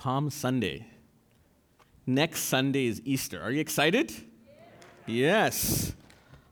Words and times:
Palm 0.00 0.30
Sunday. 0.30 0.86
Next 2.06 2.44
Sunday 2.44 2.86
is 2.86 3.02
Easter. 3.04 3.38
Are 3.42 3.50
you 3.50 3.60
excited? 3.60 4.10
Yes. 5.04 5.92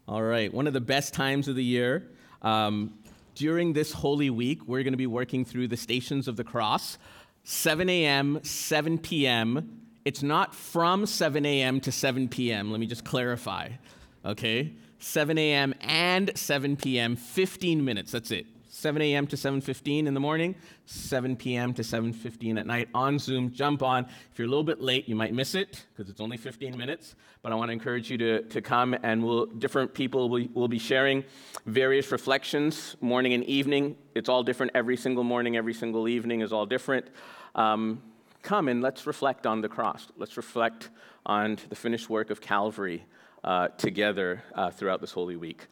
All 0.07 0.23
right. 0.23 0.53
One 0.53 0.67
of 0.67 0.75
the 0.75 0.83
best 0.83 1.15
times 1.15 1.49
of 1.49 1.57
the 1.57 1.65
year. 1.65 2.11
Um, 2.43 2.93
during 3.35 3.73
this 3.73 3.91
Holy 3.91 4.29
Week, 4.29 4.69
we're 4.69 4.83
going 4.83 4.93
to 4.93 4.99
be 4.99 5.07
working 5.07 5.47
through 5.47 5.69
the 5.69 5.79
Stations 5.79 6.29
of 6.29 6.37
the 6.37 6.45
Cross, 6.45 6.99
7 7.45 7.89
a.m., 7.89 8.39
7 8.43 8.99
p.m. 8.99 9.81
It's 10.05 10.23
not 10.23 10.55
from 10.55 11.07
7 11.07 11.47
a.m. 11.47 11.81
to 11.81 11.91
7 11.91 12.29
p.m. 12.29 12.71
Let 12.71 12.81
me 12.81 12.87
just 12.87 13.07
clarify. 13.07 13.71
Okay? 14.27 14.75
7 14.99 15.39
a.m. 15.39 15.75
and 15.81 16.37
7 16.37 16.77
p.m., 16.77 17.17
15 17.17 17.83
minutes. 17.83 18.13
That's 18.13 18.31
it. 18.31 18.45
7 18.79 19.03
a.m. 19.03 19.27
to 19.27 19.35
7:15 19.35 20.07
in 20.07 20.15
the 20.15 20.21
morning, 20.21 20.55
7 20.87 21.35
p.m. 21.35 21.75
to 21.75 21.83
7:15 21.83 22.61
at 22.61 22.67
night 22.67 22.89
on 22.95 23.19
Zoom. 23.19 23.51
Jump 23.51 23.83
on. 23.83 24.05
If 24.31 24.39
you're 24.39 24.47
a 24.47 24.49
little 24.49 24.63
bit 24.63 24.81
late, 24.81 25.09
you 25.09 25.17
might 25.17 25.35
miss 25.35 25.57
it 25.57 25.85
because 25.91 26.09
it's 26.09 26.21
only 26.21 26.37
15 26.37 26.79
minutes. 26.79 27.17
But 27.43 27.51
I 27.51 27.57
want 27.57 27.71
to 27.71 27.73
encourage 27.73 28.09
you 28.09 28.17
to, 28.19 28.43
to 28.43 28.63
come, 28.63 28.97
and 29.03 29.25
we'll, 29.25 29.47
different 29.47 29.95
people 29.95 30.29
will, 30.29 30.47
will 30.55 30.69
be 30.69 30.79
sharing 30.79 31.25
various 31.67 32.13
reflections, 32.13 32.97
morning 33.01 33.33
and 33.33 33.43
evening. 33.45 33.97
It's 34.15 34.29
all 34.29 34.45
different 34.45 34.71
every 34.77 34.97
single 34.97 35.25
morning, 35.25 35.57
every 35.57 35.75
single 35.75 36.07
evening 36.07 36.41
is 36.41 36.53
all 36.53 36.65
different. 36.65 37.09
Um, 37.57 38.01
come 38.43 38.69
and 38.69 38.81
let's 38.81 39.09
reflect 39.09 39.45
on 39.45 39.61
the 39.61 39.69
cross. 39.69 40.07
Let's 40.17 40.37
reflect 40.37 40.91
on 41.27 41.59
the 41.69 41.75
finished 41.75 42.09
work 42.09 42.31
of 42.31 42.41
Calvary 42.41 43.05
uh, 43.45 43.69
together 43.69 44.43
uh, 44.55 44.71
throughout 44.71 45.01
this 45.01 45.13
Holy 45.13 45.37
Week. 45.37 45.67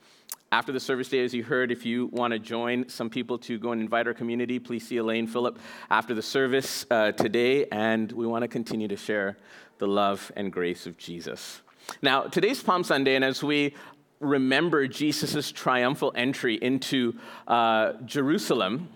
After 0.53 0.73
the 0.73 0.81
service 0.81 1.09
day, 1.09 1.25
as 1.25 1.35
you 1.35 1.43
heard, 1.43 1.73
if 1.73 1.85
you 1.85 2.07
want 2.07 2.33
to 2.33 2.39
join 2.39 2.89
some 2.89 3.11
people 3.11 3.37
to 3.39 3.59
go 3.59 3.73
and 3.73 3.81
invite 3.81 4.07
our 4.07 4.15
community, 4.15 4.59
please 4.59 4.87
see 4.87 4.97
Elaine 4.97 5.27
Phillip 5.27 5.59
after 5.91 6.15
the 6.15 6.23
service 6.23 6.87
uh, 6.91 7.13
today, 7.13 7.67
and 7.67 8.13
we 8.13 8.27
want 8.27 8.43
to 8.43 8.49
continue 8.49 8.87
to 8.89 8.97
share 8.97 9.37
the 9.79 9.89
love 9.89 10.31
and 10.37 10.53
grace 10.53 10.87
of 10.87 10.97
Jesus. 10.97 11.63
Now, 12.01 12.23
today's 12.23 12.63
Palm 12.63 12.85
Sunday, 12.85 13.17
and 13.17 13.25
as 13.25 13.43
we 13.43 13.75
remember 14.21 14.87
Jesus' 14.87 15.53
triumphal 15.53 16.13
entry 16.15 16.55
into 16.55 17.15
uh, 17.47 17.95
Jerusalem, 18.05 18.89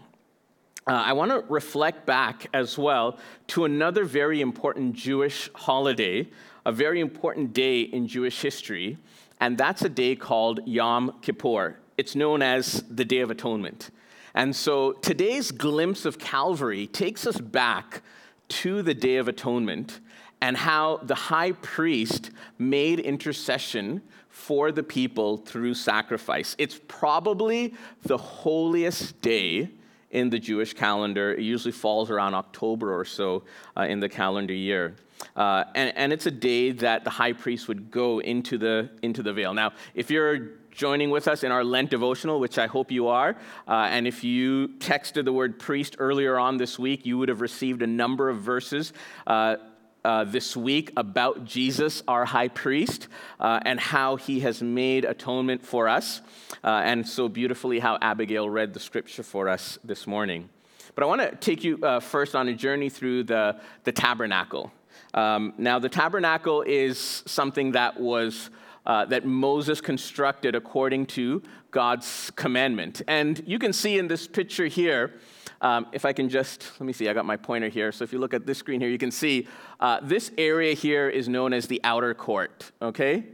uh, 0.86 0.92
I 0.92 1.12
want 1.12 1.30
to 1.30 1.44
reflect 1.52 2.06
back 2.06 2.46
as 2.54 2.78
well 2.78 3.18
to 3.48 3.64
another 3.64 4.04
very 4.04 4.40
important 4.40 4.94
Jewish 4.94 5.50
holiday, 5.54 6.28
a 6.64 6.72
very 6.72 7.00
important 7.00 7.52
day 7.52 7.80
in 7.82 8.06
Jewish 8.06 8.40
history, 8.40 8.98
and 9.40 9.56
that's 9.56 9.82
a 9.82 9.88
day 9.88 10.16
called 10.16 10.60
Yom 10.66 11.14
Kippur. 11.22 11.78
It's 11.96 12.14
known 12.14 12.42
as 12.42 12.84
the 12.90 13.04
Day 13.04 13.20
of 13.20 13.30
Atonement. 13.30 13.90
And 14.34 14.54
so 14.54 14.92
today's 14.92 15.50
glimpse 15.50 16.04
of 16.04 16.18
Calvary 16.18 16.86
takes 16.86 17.26
us 17.26 17.40
back 17.40 18.02
to 18.48 18.82
the 18.82 18.94
Day 18.94 19.16
of 19.16 19.28
Atonement 19.28 20.00
and 20.40 20.56
how 20.56 20.98
the 21.02 21.14
high 21.14 21.52
priest 21.52 22.30
made 22.58 23.00
intercession 23.00 24.02
for 24.28 24.72
the 24.72 24.82
people 24.82 25.36
through 25.36 25.74
sacrifice. 25.74 26.54
It's 26.58 26.80
probably 26.88 27.74
the 28.02 28.16
holiest 28.16 29.20
day 29.20 29.68
in 30.10 30.30
the 30.30 30.38
Jewish 30.38 30.72
calendar. 30.72 31.34
It 31.34 31.40
usually 31.40 31.72
falls 31.72 32.10
around 32.10 32.34
October 32.34 32.98
or 32.98 33.04
so 33.04 33.44
uh, 33.76 33.82
in 33.82 34.00
the 34.00 34.08
calendar 34.08 34.54
year. 34.54 34.96
Uh, 35.36 35.64
and, 35.74 35.96
and, 35.96 36.12
it's 36.12 36.26
a 36.26 36.30
day 36.30 36.72
that 36.72 37.04
the 37.04 37.10
high 37.10 37.32
priest 37.32 37.68
would 37.68 37.90
go 37.90 38.20
into 38.20 38.58
the, 38.58 38.90
into 39.02 39.22
the 39.22 39.32
veil. 39.32 39.54
Now, 39.54 39.72
if 39.94 40.10
you're 40.10 40.38
joining 40.70 41.10
with 41.10 41.28
us 41.28 41.44
in 41.44 41.52
our 41.52 41.64
Lent 41.64 41.90
devotional, 41.90 42.40
which 42.40 42.58
I 42.58 42.66
hope 42.66 42.90
you 42.90 43.08
are, 43.08 43.36
uh, 43.68 43.88
and 43.90 44.06
if 44.06 44.24
you 44.24 44.68
texted 44.78 45.24
the 45.24 45.32
word 45.32 45.58
priest 45.58 45.96
earlier 45.98 46.38
on 46.38 46.56
this 46.56 46.78
week, 46.78 47.06
you 47.06 47.18
would 47.18 47.28
have 47.28 47.40
received 47.40 47.82
a 47.82 47.86
number 47.86 48.28
of 48.28 48.38
verses. 48.38 48.92
Uh, 49.26 49.56
uh, 50.02 50.24
this 50.24 50.56
week 50.56 50.90
about 50.96 51.44
Jesus, 51.44 52.02
our 52.08 52.24
high 52.24 52.48
priest, 52.48 53.08
uh, 53.38 53.60
and 53.66 53.78
how 53.78 54.16
he 54.16 54.40
has 54.40 54.62
made 54.62 55.04
atonement 55.04 55.62
for 55.62 55.88
us, 55.88 56.22
uh, 56.64 56.68
and 56.68 57.06
so 57.06 57.28
beautifully 57.28 57.78
how 57.78 57.98
Abigail 58.00 58.48
read 58.48 58.72
the 58.72 58.80
scripture 58.80 59.22
for 59.22 59.46
us 59.46 59.78
this 59.84 60.06
morning. 60.06 60.48
But 60.94 61.04
I 61.04 61.06
want 61.06 61.20
to 61.20 61.36
take 61.36 61.62
you 61.62 61.78
uh, 61.82 62.00
first 62.00 62.34
on 62.34 62.48
a 62.48 62.54
journey 62.54 62.88
through 62.88 63.24
the, 63.24 63.60
the 63.84 63.92
tabernacle. 63.92 64.72
Um, 65.14 65.54
now, 65.58 65.78
the 65.78 65.88
tabernacle 65.88 66.62
is 66.62 67.22
something 67.26 67.72
that 67.72 67.98
was 67.98 68.50
uh, 68.86 69.04
that 69.06 69.24
Moses 69.24 69.80
constructed 69.80 70.54
according 70.54 71.06
to 71.06 71.42
God's 71.70 72.30
commandment. 72.34 73.02
And 73.06 73.42
you 73.46 73.58
can 73.58 73.72
see 73.72 73.98
in 73.98 74.08
this 74.08 74.26
picture 74.26 74.66
here, 74.66 75.14
um, 75.60 75.86
if 75.92 76.04
I 76.04 76.12
can 76.12 76.28
just, 76.28 76.70
let 76.80 76.86
me 76.86 76.92
see, 76.92 77.08
I 77.08 77.12
got 77.12 77.26
my 77.26 77.36
pointer 77.36 77.68
here. 77.68 77.92
So 77.92 78.04
if 78.04 78.12
you 78.12 78.18
look 78.18 78.32
at 78.32 78.46
this 78.46 78.58
screen 78.58 78.80
here, 78.80 78.88
you 78.88 78.98
can 78.98 79.10
see 79.10 79.46
uh, 79.78 80.00
this 80.02 80.32
area 80.38 80.74
here 80.74 81.08
is 81.08 81.28
known 81.28 81.52
as 81.52 81.66
the 81.66 81.80
outer 81.84 82.14
court, 82.14 82.72
okay? 82.80 83.26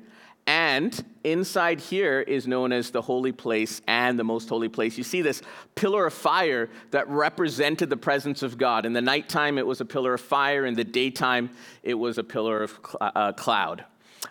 And 0.47 1.05
inside 1.25 1.81
here 1.81 2.21
is 2.21 2.47
known 2.47 2.71
as 2.71 2.91
the 2.91 3.03
holy 3.03 3.33
place 3.33 3.83
and 3.89 4.17
the 4.17 4.25
most 4.25 4.49
holy 4.49 4.69
place. 4.69 4.97
You 4.97 5.03
see 5.03 5.21
this 5.21 5.43
pillar 5.75 6.07
of 6.07 6.15
fire 6.15 6.71
that 6.93 7.09
represented 7.09 7.91
the 7.91 7.97
presence 7.97 8.45
of 8.45 8.57
God. 8.57 8.87
In 8.87 8.93
the 8.93 9.01
nighttime, 9.01 9.59
it 9.59 9.67
was 9.67 9.81
a 9.81 9.85
pillar 9.85 10.15
of 10.15 10.21
fire. 10.21 10.65
In 10.65 10.75
the 10.75 10.85
daytime, 10.85 11.51
it 11.83 11.95
was 11.95 12.19
a 12.19 12.25
pillar 12.25 12.63
of 12.63 12.79
cl- 12.85 13.13
uh, 13.15 13.33
cloud. 13.33 13.85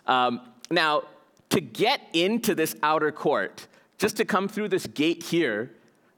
Um, 0.06 0.40
now, 0.70 1.02
to 1.50 1.60
get 1.60 2.00
into 2.14 2.54
this 2.54 2.74
outer 2.82 3.12
court, 3.12 3.66
just 3.98 4.16
to 4.16 4.24
come 4.24 4.48
through 4.48 4.68
this 4.68 4.86
gate 4.86 5.22
here, 5.22 5.70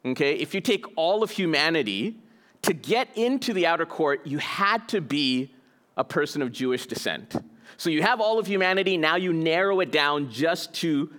okay, 0.04 0.34
if 0.34 0.54
you 0.54 0.60
take 0.60 0.84
all 0.96 1.24
of 1.24 1.32
humanity, 1.32 2.16
to 2.62 2.72
get 2.72 3.08
into 3.16 3.52
the 3.52 3.66
outer 3.66 3.86
court, 3.86 4.26
you 4.26 4.38
had 4.38 4.88
to 4.88 5.00
be 5.00 5.52
a 5.96 6.04
person 6.04 6.40
of 6.40 6.52
Jewish 6.52 6.86
descent. 6.86 7.36
So 7.78 7.90
you 7.90 8.02
have 8.02 8.20
all 8.20 8.40
of 8.40 8.46
humanity, 8.46 8.96
now 8.96 9.14
you 9.14 9.32
narrow 9.32 9.78
it 9.78 9.92
down 9.92 10.30
just 10.30 10.74
to 10.74 11.10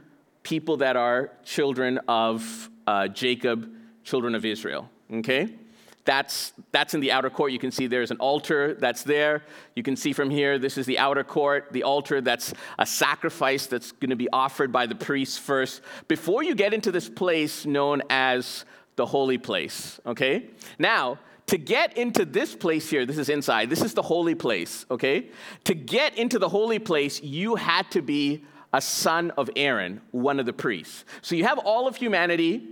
people 0.43 0.77
that 0.77 0.97
are 0.97 1.31
children 1.45 1.99
of 2.09 2.69
uh, 2.85 3.07
Jacob, 3.07 3.69
children 4.03 4.35
of 4.35 4.43
Israel. 4.43 4.89
Okay? 5.11 5.55
That's, 6.03 6.51
that's 6.73 6.93
in 6.93 6.99
the 6.99 7.13
outer 7.13 7.29
court. 7.29 7.53
You 7.53 7.59
can 7.59 7.71
see 7.71 7.87
there's 7.87 8.11
an 8.11 8.17
altar 8.17 8.73
that's 8.73 9.03
there. 9.03 9.43
You 9.75 9.83
can 9.83 9.95
see 9.95 10.11
from 10.11 10.29
here, 10.29 10.59
this 10.59 10.77
is 10.77 10.85
the 10.85 10.99
outer 10.99 11.23
court, 11.23 11.69
the 11.71 11.83
altar 11.83 12.19
that's 12.19 12.53
a 12.77 12.85
sacrifice 12.85 13.67
that's 13.67 13.93
going 13.93 14.09
to 14.09 14.17
be 14.17 14.27
offered 14.33 14.71
by 14.71 14.85
the 14.85 14.95
priests 14.95 15.37
first 15.37 15.81
before 16.09 16.43
you 16.43 16.55
get 16.55 16.73
into 16.73 16.91
this 16.91 17.07
place 17.07 17.65
known 17.65 18.01
as 18.09 18.65
the 18.97 19.05
holy 19.05 19.37
place. 19.37 19.97
Okay? 20.05 20.47
Now, 20.77 21.19
to 21.49 21.57
get 21.57 21.97
into 21.97 22.25
this 22.25 22.55
place 22.55 22.89
here, 22.89 23.07
this 23.07 23.17
is 23.17 23.27
inside, 23.27 23.71
this 23.71 23.81
is 23.81 23.95
the 23.95 24.03
holy 24.03 24.35
place, 24.35 24.85
okay? 24.91 25.29
To 25.63 25.73
get 25.73 26.15
into 26.15 26.37
the 26.37 26.47
holy 26.47 26.77
place, 26.77 27.23
you 27.23 27.55
had 27.55 27.89
to 27.91 28.03
be 28.03 28.43
a 28.71 28.79
son 28.79 29.31
of 29.31 29.49
Aaron, 29.55 29.99
one 30.11 30.39
of 30.39 30.45
the 30.45 30.53
priests. 30.53 31.05
So 31.23 31.33
you 31.33 31.45
have 31.45 31.57
all 31.57 31.88
of 31.88 31.95
humanity. 31.95 32.67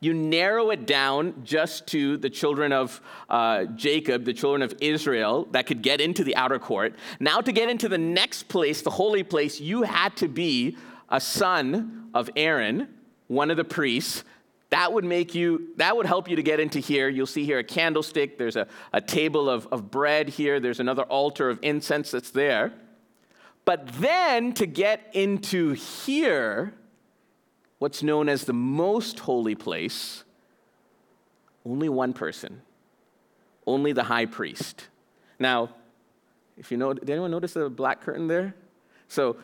You 0.00 0.12
narrow 0.12 0.68
it 0.70 0.86
down 0.86 1.42
just 1.42 1.86
to 1.88 2.18
the 2.18 2.28
children 2.28 2.70
of 2.70 3.00
uh, 3.30 3.64
Jacob, 3.64 4.26
the 4.26 4.34
children 4.34 4.60
of 4.60 4.74
Israel, 4.82 5.48
that 5.52 5.66
could 5.66 5.80
get 5.80 6.02
into 6.02 6.22
the 6.22 6.36
outer 6.36 6.58
court. 6.58 6.96
Now, 7.18 7.40
to 7.40 7.50
get 7.50 7.70
into 7.70 7.88
the 7.88 7.96
next 7.96 8.48
place, 8.48 8.82
the 8.82 8.90
holy 8.90 9.22
place, 9.22 9.58
you 9.58 9.84
had 9.84 10.14
to 10.18 10.28
be 10.28 10.76
a 11.08 11.18
son 11.18 12.10
of 12.12 12.28
Aaron, 12.36 12.88
one 13.26 13.50
of 13.50 13.56
the 13.56 13.64
priests, 13.64 14.22
that 14.70 14.92
would 14.92 15.04
make 15.04 15.34
you, 15.34 15.68
that 15.76 15.96
would 15.96 16.06
help 16.06 16.28
you 16.28 16.36
to 16.36 16.42
get 16.42 16.60
into 16.60 16.78
here. 16.78 17.08
You'll 17.08 17.26
see 17.26 17.44
here 17.44 17.58
a 17.58 17.64
candlestick, 17.64 18.36
there's 18.38 18.56
a, 18.56 18.66
a 18.92 19.00
table 19.00 19.48
of, 19.48 19.66
of 19.68 19.90
bread 19.90 20.28
here, 20.28 20.60
there's 20.60 20.80
another 20.80 21.04
altar 21.04 21.48
of 21.48 21.58
incense 21.62 22.10
that's 22.10 22.30
there. 22.30 22.72
But 23.64 23.88
then 23.94 24.52
to 24.54 24.66
get 24.66 25.10
into 25.12 25.72
here, 25.72 26.74
what's 27.78 28.02
known 28.02 28.28
as 28.28 28.44
the 28.44 28.52
most 28.52 29.20
holy 29.20 29.54
place, 29.54 30.24
only 31.64 31.88
one 31.88 32.12
person, 32.12 32.62
only 33.66 33.92
the 33.92 34.04
high 34.04 34.26
priest. 34.26 34.88
Now, 35.38 35.70
if 36.56 36.70
you 36.70 36.76
know, 36.76 36.92
did 36.92 37.08
anyone 37.08 37.30
notice 37.30 37.52
the 37.52 37.70
black 37.70 38.00
curtain 38.00 38.26
there? 38.26 38.54
So 39.08 39.36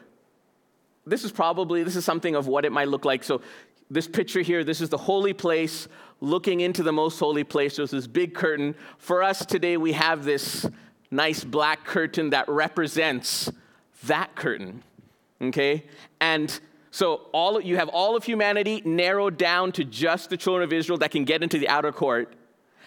this 1.06 1.24
is 1.24 1.32
probably 1.32 1.82
this 1.82 1.96
is 1.96 2.04
something 2.04 2.34
of 2.34 2.46
what 2.46 2.64
it 2.64 2.72
might 2.72 2.88
look 2.88 3.04
like. 3.04 3.24
So 3.24 3.42
this 3.90 4.08
picture 4.08 4.40
here, 4.40 4.64
this 4.64 4.80
is 4.80 4.88
the 4.88 4.98
holy 4.98 5.32
place 5.32 5.88
looking 6.20 6.60
into 6.60 6.82
the 6.82 6.92
most 6.92 7.18
holy 7.18 7.44
place. 7.44 7.76
There's 7.76 7.90
this 7.90 8.06
big 8.06 8.34
curtain. 8.34 8.74
For 8.98 9.22
us 9.22 9.44
today, 9.44 9.76
we 9.76 9.92
have 9.92 10.24
this 10.24 10.66
nice 11.10 11.44
black 11.44 11.84
curtain 11.84 12.30
that 12.30 12.48
represents 12.48 13.50
that 14.04 14.34
curtain. 14.34 14.82
Okay? 15.40 15.84
And 16.20 16.58
so 16.90 17.22
all 17.32 17.60
you 17.60 17.76
have 17.76 17.88
all 17.88 18.16
of 18.16 18.24
humanity 18.24 18.82
narrowed 18.84 19.36
down 19.36 19.72
to 19.72 19.84
just 19.84 20.30
the 20.30 20.36
children 20.36 20.64
of 20.64 20.72
Israel 20.72 20.98
that 20.98 21.10
can 21.10 21.24
get 21.24 21.42
into 21.42 21.58
the 21.58 21.68
outer 21.68 21.92
court. 21.92 22.34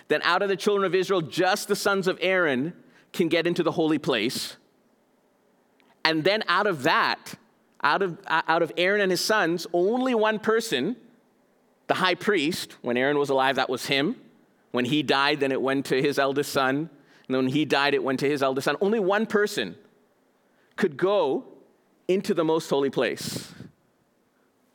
Then 0.07 0.21
out 0.23 0.41
of 0.41 0.49
the 0.49 0.55
children 0.55 0.85
of 0.85 0.95
Israel, 0.95 1.21
just 1.21 1.67
the 1.67 1.75
sons 1.75 2.07
of 2.07 2.17
Aaron 2.21 2.73
can 3.11 3.27
get 3.27 3.45
into 3.45 3.63
the 3.63 3.71
holy 3.71 3.97
place. 3.97 4.55
And 6.05 6.23
then 6.23 6.43
out 6.47 6.67
of 6.67 6.83
that, 6.83 7.35
out 7.81 8.01
of, 8.01 8.17
out 8.27 8.61
of 8.61 8.71
Aaron 8.77 9.01
and 9.01 9.11
his 9.11 9.21
sons, 9.21 9.67
only 9.73 10.15
one 10.15 10.39
person, 10.39 10.95
the 11.87 11.95
high 11.95 12.15
priest, 12.15 12.75
when 12.81 12.97
Aaron 12.97 13.17
was 13.17 13.29
alive, 13.29 13.55
that 13.57 13.69
was 13.69 13.85
him. 13.85 14.15
When 14.71 14.85
he 14.85 15.03
died, 15.03 15.39
then 15.39 15.51
it 15.51 15.61
went 15.61 15.85
to 15.87 16.01
his 16.01 16.19
eldest 16.19 16.51
son. 16.51 16.89
And 17.27 17.37
when 17.37 17.47
he 17.47 17.65
died, 17.65 17.93
it 17.93 18.03
went 18.03 18.19
to 18.21 18.29
his 18.29 18.41
eldest 18.41 18.65
son. 18.65 18.75
Only 18.81 18.99
one 18.99 19.25
person 19.25 19.75
could 20.75 20.97
go 20.97 21.45
into 22.07 22.33
the 22.33 22.43
most 22.43 22.69
holy 22.69 22.89
place. 22.89 23.53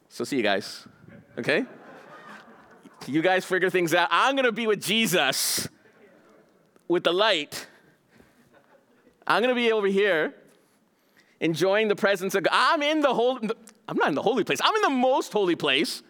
So, 0.08 0.24
see 0.24 0.36
you 0.36 0.42
guys, 0.42 0.86
okay? 1.38 1.64
You 3.06 3.22
guys 3.22 3.44
figure 3.44 3.70
things 3.70 3.94
out. 3.94 4.08
I'm 4.10 4.36
going 4.36 4.44
to 4.44 4.52
be 4.52 4.66
with 4.66 4.82
Jesus 4.82 5.68
with 6.86 7.04
the 7.04 7.12
light. 7.12 7.66
I'm 9.26 9.42
going 9.42 9.54
to 9.54 9.60
be 9.60 9.72
over 9.72 9.86
here 9.86 10.34
enjoying 11.42 11.88
the 11.88 11.96
presence 11.96 12.34
of 12.36 12.44
God. 12.44 12.52
I'm 12.54 12.82
in 12.82 13.00
the 13.00 13.12
holy, 13.12 13.50
I'm 13.88 13.96
not 13.96 14.08
in 14.08 14.14
the 14.14 14.22
holy 14.22 14.44
place. 14.44 14.60
I'm 14.62 14.74
in 14.76 14.82
the 14.82 14.90
most 14.90 15.32
holy 15.32 15.56
place. 15.56 16.02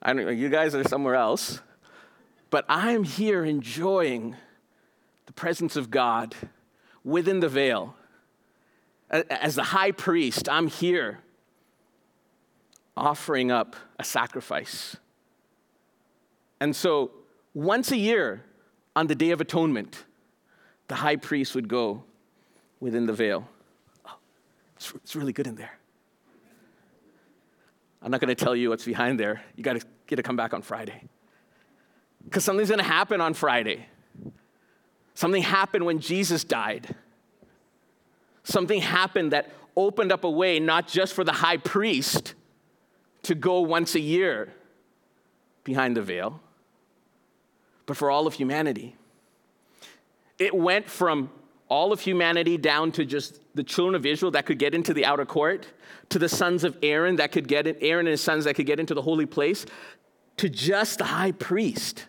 I 0.00 0.12
don't 0.12 0.24
know, 0.24 0.30
you 0.30 0.48
guys 0.48 0.74
are 0.74 0.84
somewhere 0.84 1.16
else. 1.16 1.60
But 2.48 2.64
I'm 2.68 3.02
here 3.02 3.44
enjoying 3.44 4.36
the 5.26 5.32
presence 5.32 5.74
of 5.76 5.90
God 5.90 6.34
within 7.04 7.40
the 7.40 7.48
veil. 7.48 7.96
As 9.10 9.56
the 9.56 9.64
high 9.64 9.90
priest, 9.90 10.48
I'm 10.48 10.68
here 10.68 11.18
offering 12.96 13.50
up 13.50 13.74
a 13.98 14.04
sacrifice. 14.04 14.96
And 16.60 16.76
so, 16.76 17.10
once 17.52 17.90
a 17.90 17.96
year, 17.96 18.44
on 18.94 19.08
the 19.08 19.14
Day 19.14 19.30
of 19.30 19.40
Atonement, 19.40 20.04
the 20.88 20.96
high 20.96 21.16
priest 21.16 21.54
would 21.54 21.68
go 21.68 22.04
within 22.80 23.06
the 23.06 23.12
veil. 23.12 23.48
It's, 24.82 24.92
it's 24.96 25.14
really 25.14 25.32
good 25.32 25.46
in 25.46 25.54
there. 25.54 25.78
I'm 28.02 28.10
not 28.10 28.20
going 28.20 28.34
to 28.34 28.44
tell 28.44 28.56
you 28.56 28.70
what's 28.70 28.84
behind 28.84 29.20
there. 29.20 29.40
You 29.54 29.62
got 29.62 29.80
to 29.80 29.86
get 30.08 30.16
to 30.16 30.24
come 30.24 30.34
back 30.34 30.52
on 30.52 30.62
Friday. 30.62 31.04
Because 32.24 32.44
something's 32.44 32.68
going 32.68 32.80
to 32.80 32.84
happen 32.84 33.20
on 33.20 33.32
Friday. 33.34 33.86
Something 35.14 35.42
happened 35.42 35.86
when 35.86 36.00
Jesus 36.00 36.42
died. 36.42 36.96
Something 38.42 38.80
happened 38.80 39.30
that 39.32 39.52
opened 39.76 40.10
up 40.10 40.24
a 40.24 40.30
way 40.30 40.58
not 40.58 40.88
just 40.88 41.14
for 41.14 41.22
the 41.22 41.32
high 41.32 41.58
priest 41.58 42.34
to 43.22 43.36
go 43.36 43.60
once 43.60 43.94
a 43.94 44.00
year 44.00 44.52
behind 45.62 45.96
the 45.96 46.02
veil, 46.02 46.40
but 47.86 47.96
for 47.96 48.10
all 48.10 48.26
of 48.26 48.34
humanity. 48.34 48.96
It 50.40 50.56
went 50.56 50.90
from 50.90 51.30
all 51.72 51.90
of 51.90 52.00
humanity 52.00 52.58
down 52.58 52.92
to 52.92 53.02
just 53.02 53.40
the 53.54 53.64
children 53.64 53.94
of 53.94 54.04
Israel 54.04 54.30
that 54.30 54.44
could 54.44 54.58
get 54.58 54.74
into 54.74 54.92
the 54.92 55.06
outer 55.06 55.24
court, 55.24 55.66
to 56.10 56.18
the 56.18 56.28
sons 56.28 56.64
of 56.64 56.76
Aaron 56.82 57.16
that 57.16 57.32
could 57.32 57.48
get 57.48 57.66
in, 57.66 57.74
Aaron 57.80 58.06
and 58.06 58.10
his 58.10 58.20
sons 58.20 58.44
that 58.44 58.56
could 58.56 58.66
get 58.66 58.78
into 58.78 58.92
the 58.92 59.00
holy 59.00 59.24
place, 59.24 59.64
to 60.36 60.50
just 60.50 60.98
the 60.98 61.04
high 61.04 61.32
priest 61.32 62.04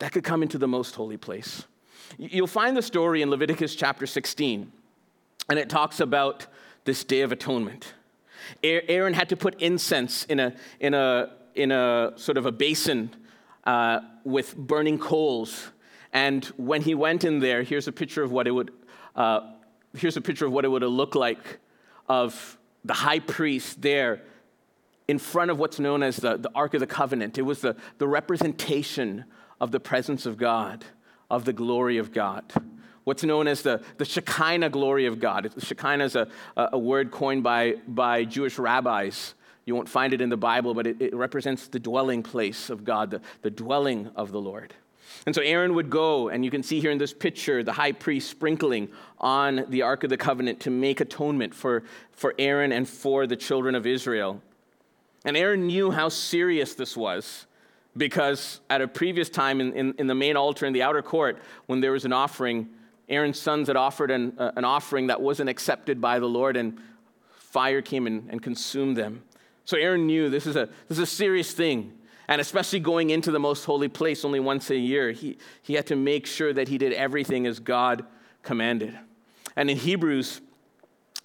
that 0.00 0.12
could 0.12 0.22
come 0.22 0.42
into 0.42 0.58
the 0.58 0.68
most 0.68 0.94
holy 0.94 1.16
place. 1.16 1.64
You'll 2.18 2.46
find 2.46 2.76
the 2.76 2.82
story 2.82 3.22
in 3.22 3.30
Leviticus 3.30 3.74
chapter 3.74 4.06
16, 4.06 4.70
and 5.48 5.58
it 5.58 5.70
talks 5.70 5.98
about 6.00 6.46
this 6.84 7.04
day 7.04 7.22
of 7.22 7.32
atonement. 7.32 7.94
Aaron 8.62 9.14
had 9.14 9.30
to 9.30 9.36
put 9.36 9.62
incense 9.62 10.24
in 10.24 10.38
a, 10.38 10.54
in 10.78 10.92
a, 10.92 11.30
in 11.54 11.72
a 11.72 12.12
sort 12.16 12.36
of 12.36 12.44
a 12.44 12.52
basin 12.52 13.16
uh, 13.64 14.00
with 14.24 14.54
burning 14.58 14.98
coals. 14.98 15.70
And 16.12 16.44
when 16.56 16.82
he 16.82 16.94
went 16.94 17.24
in 17.24 17.38
there, 17.38 17.62
here's 17.62 17.88
a 17.88 17.92
picture 17.92 18.22
of 18.22 18.30
what 18.30 18.46
it 18.46 18.50
would, 18.50 18.70
uh, 19.16 19.40
here's 19.96 20.16
a 20.16 20.20
picture 20.20 20.46
of 20.46 20.52
what 20.52 20.64
it 20.64 20.68
would 20.68 20.82
have 20.82 20.90
looked 20.90 21.16
like 21.16 21.58
of 22.08 22.58
the 22.84 22.92
high 22.92 23.20
priest 23.20 23.80
there 23.80 24.22
in 25.08 25.18
front 25.18 25.50
of 25.50 25.58
what's 25.58 25.78
known 25.78 26.02
as 26.02 26.16
the, 26.16 26.36
the 26.36 26.50
Ark 26.54 26.74
of 26.74 26.80
the 26.80 26.86
Covenant. 26.86 27.38
It 27.38 27.42
was 27.42 27.60
the, 27.60 27.76
the 27.98 28.08
representation 28.08 29.24
of 29.60 29.70
the 29.70 29.80
presence 29.80 30.26
of 30.26 30.36
God, 30.36 30.84
of 31.30 31.44
the 31.44 31.52
glory 31.52 31.98
of 31.98 32.12
God. 32.12 32.44
What's 33.04 33.24
known 33.24 33.48
as 33.48 33.62
the, 33.62 33.82
the 33.98 34.04
Shekinah 34.04 34.70
glory 34.70 35.06
of 35.06 35.18
God. 35.18 35.52
Shekinah 35.58 36.04
is 36.04 36.14
a, 36.14 36.28
a 36.56 36.78
word 36.78 37.10
coined 37.10 37.42
by, 37.42 37.76
by 37.88 38.24
Jewish 38.24 38.58
rabbis. 38.58 39.34
You 39.64 39.74
won't 39.74 39.88
find 39.88 40.12
it 40.12 40.20
in 40.20 40.28
the 40.28 40.36
Bible, 40.36 40.74
but 40.74 40.86
it, 40.86 41.00
it 41.00 41.14
represents 41.14 41.68
the 41.68 41.80
dwelling 41.80 42.22
place 42.22 42.70
of 42.70 42.84
God, 42.84 43.10
the, 43.10 43.20
the 43.42 43.50
dwelling 43.50 44.10
of 44.14 44.30
the 44.30 44.40
Lord. 44.40 44.74
And 45.26 45.34
so 45.34 45.42
Aaron 45.42 45.74
would 45.74 45.90
go, 45.90 46.28
and 46.28 46.44
you 46.44 46.50
can 46.50 46.62
see 46.62 46.80
here 46.80 46.90
in 46.90 46.98
this 46.98 47.12
picture 47.12 47.62
the 47.62 47.72
high 47.72 47.92
priest 47.92 48.28
sprinkling 48.28 48.88
on 49.18 49.64
the 49.68 49.82
Ark 49.82 50.04
of 50.04 50.10
the 50.10 50.16
Covenant 50.16 50.60
to 50.60 50.70
make 50.70 51.00
atonement 51.00 51.54
for, 51.54 51.84
for 52.10 52.34
Aaron 52.38 52.72
and 52.72 52.88
for 52.88 53.26
the 53.26 53.36
children 53.36 53.74
of 53.74 53.86
Israel. 53.86 54.42
And 55.24 55.36
Aaron 55.36 55.66
knew 55.66 55.90
how 55.90 56.08
serious 56.08 56.74
this 56.74 56.96
was 56.96 57.46
because 57.96 58.60
at 58.70 58.80
a 58.80 58.88
previous 58.88 59.28
time 59.28 59.60
in, 59.60 59.72
in, 59.74 59.94
in, 59.98 60.06
the 60.06 60.14
main 60.14 60.36
altar 60.36 60.66
in 60.66 60.72
the 60.72 60.82
outer 60.82 61.02
court, 61.02 61.38
when 61.66 61.80
there 61.80 61.92
was 61.92 62.04
an 62.04 62.12
offering, 62.12 62.68
Aaron's 63.08 63.38
sons 63.38 63.68
had 63.68 63.76
offered 63.76 64.10
an, 64.10 64.34
uh, 64.38 64.52
an 64.56 64.64
offering 64.64 65.08
that 65.08 65.20
wasn't 65.20 65.48
accepted 65.48 66.00
by 66.00 66.18
the 66.18 66.26
Lord, 66.26 66.56
and 66.56 66.78
fire 67.30 67.82
came 67.82 68.06
and, 68.06 68.28
and 68.30 68.42
consumed 68.42 68.96
them. 68.96 69.22
So 69.64 69.76
Aaron 69.76 70.06
knew 70.06 70.30
this 70.30 70.46
is, 70.46 70.56
a, 70.56 70.66
this 70.88 70.98
is 70.98 71.00
a 71.00 71.06
serious 71.06 71.52
thing. 71.52 71.92
And 72.28 72.40
especially 72.40 72.80
going 72.80 73.10
into 73.10 73.30
the 73.30 73.40
most 73.40 73.64
holy 73.64 73.88
place 73.88 74.24
only 74.24 74.40
once 74.40 74.70
a 74.70 74.76
year, 74.76 75.12
he, 75.12 75.38
he 75.62 75.74
had 75.74 75.86
to 75.88 75.96
make 75.96 76.26
sure 76.26 76.52
that 76.52 76.68
he 76.68 76.78
did 76.78 76.92
everything 76.92 77.46
as 77.46 77.58
God 77.58 78.04
commanded. 78.42 78.96
And 79.56 79.68
in 79.68 79.76
Hebrews 79.76 80.40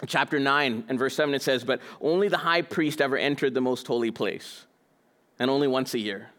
chapter 0.06 0.38
9 0.38 0.84
and 0.88 0.98
verse 0.98 1.14
7, 1.14 1.34
it 1.34 1.42
says, 1.42 1.64
But 1.64 1.80
only 2.00 2.28
the 2.28 2.38
high 2.38 2.62
priest 2.62 3.00
ever 3.00 3.16
entered 3.16 3.54
the 3.54 3.60
most 3.60 3.86
holy 3.86 4.10
place, 4.10 4.66
and 5.38 5.50
only 5.50 5.66
once 5.68 5.94
a 5.94 5.98
year. 5.98 6.30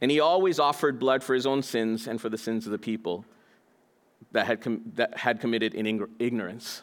And 0.00 0.10
he 0.10 0.18
always 0.18 0.58
offered 0.58 0.98
blood 0.98 1.22
for 1.22 1.34
his 1.34 1.46
own 1.46 1.62
sins 1.62 2.08
and 2.08 2.20
for 2.20 2.28
the 2.28 2.38
sins 2.38 2.66
of 2.66 2.72
the 2.72 2.78
people 2.78 3.24
that 4.32 4.46
had, 4.46 4.60
com- 4.60 4.82
that 4.94 5.16
had 5.18 5.40
committed 5.40 5.74
in 5.74 6.06
ignorance. 6.18 6.82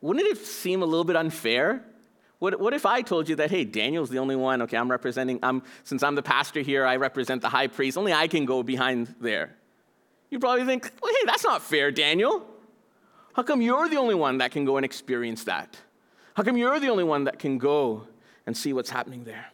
Wouldn't 0.00 0.26
it 0.26 0.38
seem 0.38 0.82
a 0.82 0.86
little 0.86 1.04
bit 1.04 1.16
unfair? 1.16 1.84
What, 2.38 2.60
what 2.60 2.72
if 2.72 2.86
I 2.86 3.02
told 3.02 3.28
you 3.28 3.36
that, 3.36 3.50
hey, 3.50 3.64
Daniel's 3.64 4.10
the 4.10 4.18
only 4.18 4.36
one, 4.36 4.62
okay, 4.62 4.76
I'm 4.76 4.90
representing, 4.90 5.40
I'm, 5.42 5.62
since 5.82 6.02
I'm 6.02 6.14
the 6.14 6.22
pastor 6.22 6.60
here, 6.60 6.86
I 6.86 6.96
represent 6.96 7.42
the 7.42 7.48
high 7.48 7.66
priest, 7.66 7.98
only 7.98 8.12
I 8.12 8.28
can 8.28 8.44
go 8.44 8.62
behind 8.62 9.14
there. 9.20 9.56
You 10.30 10.38
probably 10.38 10.64
think, 10.64 10.92
well, 11.02 11.12
hey, 11.12 11.26
that's 11.26 11.44
not 11.44 11.62
fair, 11.62 11.90
Daniel. 11.90 12.46
How 13.32 13.42
come 13.42 13.60
you're 13.60 13.88
the 13.88 13.96
only 13.96 14.14
one 14.14 14.38
that 14.38 14.52
can 14.52 14.64
go 14.64 14.76
and 14.76 14.84
experience 14.84 15.44
that? 15.44 15.76
How 16.34 16.42
come 16.42 16.56
you're 16.56 16.78
the 16.78 16.88
only 16.88 17.04
one 17.04 17.24
that 17.24 17.38
can 17.38 17.58
go 17.58 18.06
and 18.46 18.56
see 18.56 18.72
what's 18.72 18.90
happening 18.90 19.24
there? 19.24 19.46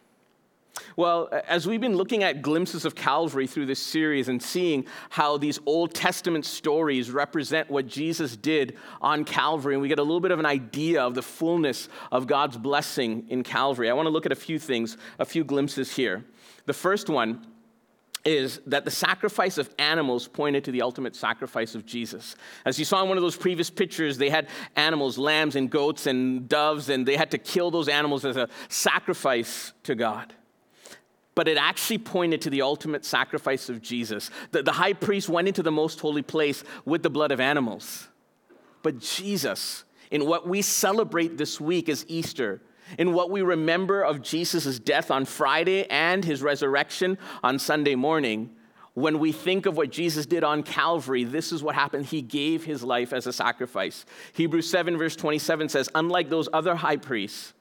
Well, 0.97 1.29
as 1.47 1.67
we've 1.67 1.81
been 1.81 1.97
looking 1.97 2.23
at 2.23 2.41
glimpses 2.41 2.85
of 2.85 2.95
Calvary 2.95 3.47
through 3.47 3.65
this 3.65 3.81
series 3.81 4.29
and 4.29 4.41
seeing 4.41 4.85
how 5.09 5.37
these 5.37 5.59
Old 5.65 5.93
Testament 5.93 6.45
stories 6.45 7.11
represent 7.11 7.69
what 7.69 7.87
Jesus 7.87 8.37
did 8.37 8.77
on 9.01 9.25
Calvary, 9.25 9.75
and 9.75 9.81
we 9.81 9.89
get 9.89 9.99
a 9.99 10.03
little 10.03 10.21
bit 10.21 10.31
of 10.31 10.39
an 10.39 10.45
idea 10.45 11.01
of 11.01 11.13
the 11.13 11.21
fullness 11.21 11.89
of 12.11 12.27
God's 12.27 12.57
blessing 12.57 13.25
in 13.29 13.43
Calvary, 13.43 13.89
I 13.89 13.93
want 13.93 14.05
to 14.05 14.11
look 14.11 14.25
at 14.25 14.31
a 14.31 14.37
few 14.37 14.57
things, 14.57 14.97
a 15.19 15.25
few 15.25 15.43
glimpses 15.43 15.95
here. 15.95 16.23
The 16.65 16.73
first 16.73 17.09
one 17.09 17.45
is 18.23 18.59
that 18.65 18.85
the 18.85 18.91
sacrifice 18.91 19.57
of 19.59 19.69
animals 19.77 20.27
pointed 20.27 20.63
to 20.63 20.71
the 20.71 20.81
ultimate 20.81 21.15
sacrifice 21.15 21.75
of 21.75 21.85
Jesus. 21.85 22.35
As 22.65 22.79
you 22.79 22.85
saw 22.85 23.03
in 23.03 23.09
one 23.09 23.17
of 23.17 23.21
those 23.21 23.35
previous 23.35 23.69
pictures, 23.69 24.17
they 24.17 24.31
had 24.31 24.47
animals, 24.75 25.17
lambs 25.17 25.55
and 25.55 25.69
goats 25.69 26.07
and 26.07 26.49
doves, 26.49 26.89
and 26.89 27.05
they 27.05 27.17
had 27.17 27.29
to 27.31 27.37
kill 27.37 27.69
those 27.69 27.87
animals 27.87 28.25
as 28.25 28.35
a 28.35 28.49
sacrifice 28.67 29.73
to 29.83 29.93
God 29.93 30.33
but 31.35 31.49
it 31.49 31.57
actually 31.57 31.97
pointed 31.97 32.41
to 32.41 32.49
the 32.49 32.61
ultimate 32.61 33.05
sacrifice 33.05 33.69
of 33.69 33.81
Jesus. 33.81 34.31
The, 34.51 34.63
the, 34.63 34.71
high 34.71 34.93
priest 34.93 35.29
went 35.29 35.49
into 35.49 35.61
the 35.61 35.71
most 35.71 35.99
holy 35.99 36.21
place 36.21 36.63
with 36.85 37.03
the 37.03 37.09
blood 37.09 37.31
of 37.31 37.41
animals. 37.41 38.07
But 38.81 38.99
Jesus, 38.99 39.83
in 40.09 40.25
what 40.25 40.47
we 40.47 40.61
celebrate 40.61 41.37
this 41.37 41.59
week 41.59 41.89
as 41.89 42.05
Easter, 42.07 42.61
in 42.97 43.13
what 43.13 43.29
we 43.29 43.41
remember 43.41 44.01
of 44.01 44.21
Jesus' 44.21 44.79
death 44.79 45.11
on 45.11 45.25
Friday 45.25 45.85
and 45.89 46.23
his 46.23 46.41
resurrection 46.41 47.17
on 47.43 47.59
Sunday 47.59 47.95
morning, 47.95 48.51
when 48.93 49.19
we 49.19 49.33
think 49.33 49.65
of 49.65 49.75
what 49.75 49.91
Jesus 49.91 50.25
did 50.25 50.43
on 50.45 50.63
Calvary, 50.63 51.25
this 51.25 51.51
is 51.51 51.61
what 51.61 51.75
happened. 51.75 52.05
He 52.05 52.21
gave 52.21 52.63
his 52.63 52.81
life 52.81 53.11
as 53.11 53.27
a 53.27 53.33
sacrifice. 53.33 54.05
Hebrews 54.33 54.69
7, 54.69 54.97
verse 54.97 55.17
27 55.17 55.67
says, 55.67 55.89
Unlike 55.95 56.29
those 56.29 56.47
other 56.53 56.75
high 56.75 56.95
priests, 56.95 57.53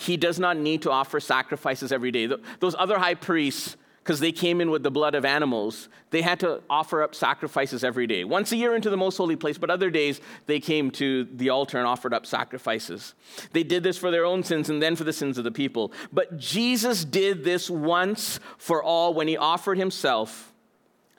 he 0.00 0.16
does 0.16 0.38
not 0.38 0.56
need 0.56 0.82
to 0.82 0.90
offer 0.90 1.20
sacrifices 1.20 1.92
every 1.92 2.10
day. 2.10 2.26
Those 2.58 2.74
other 2.78 2.98
high 2.98 3.14
priests, 3.14 3.76
because 4.02 4.18
they 4.18 4.32
came 4.32 4.62
in 4.62 4.70
with 4.70 4.82
the 4.82 4.90
blood 4.90 5.14
of 5.14 5.26
animals, 5.26 5.90
they 6.08 6.22
had 6.22 6.40
to 6.40 6.62
offer 6.70 7.02
up 7.02 7.14
sacrifices 7.14 7.84
every 7.84 8.06
day. 8.06 8.24
Once 8.24 8.50
a 8.50 8.56
year 8.56 8.74
into 8.74 8.88
the 8.88 8.96
most 8.96 9.18
holy 9.18 9.36
place, 9.36 9.58
but 9.58 9.68
other 9.68 9.90
days 9.90 10.22
they 10.46 10.58
came 10.58 10.90
to 10.92 11.24
the 11.34 11.50
altar 11.50 11.76
and 11.76 11.86
offered 11.86 12.14
up 12.14 12.24
sacrifices. 12.24 13.14
They 13.52 13.62
did 13.62 13.82
this 13.82 13.98
for 13.98 14.10
their 14.10 14.24
own 14.24 14.42
sins 14.42 14.70
and 14.70 14.82
then 14.82 14.96
for 14.96 15.04
the 15.04 15.12
sins 15.12 15.36
of 15.36 15.44
the 15.44 15.52
people. 15.52 15.92
But 16.10 16.38
Jesus 16.38 17.04
did 17.04 17.44
this 17.44 17.68
once 17.68 18.40
for 18.56 18.82
all 18.82 19.12
when 19.12 19.28
he 19.28 19.36
offered 19.36 19.76
himself 19.76 20.50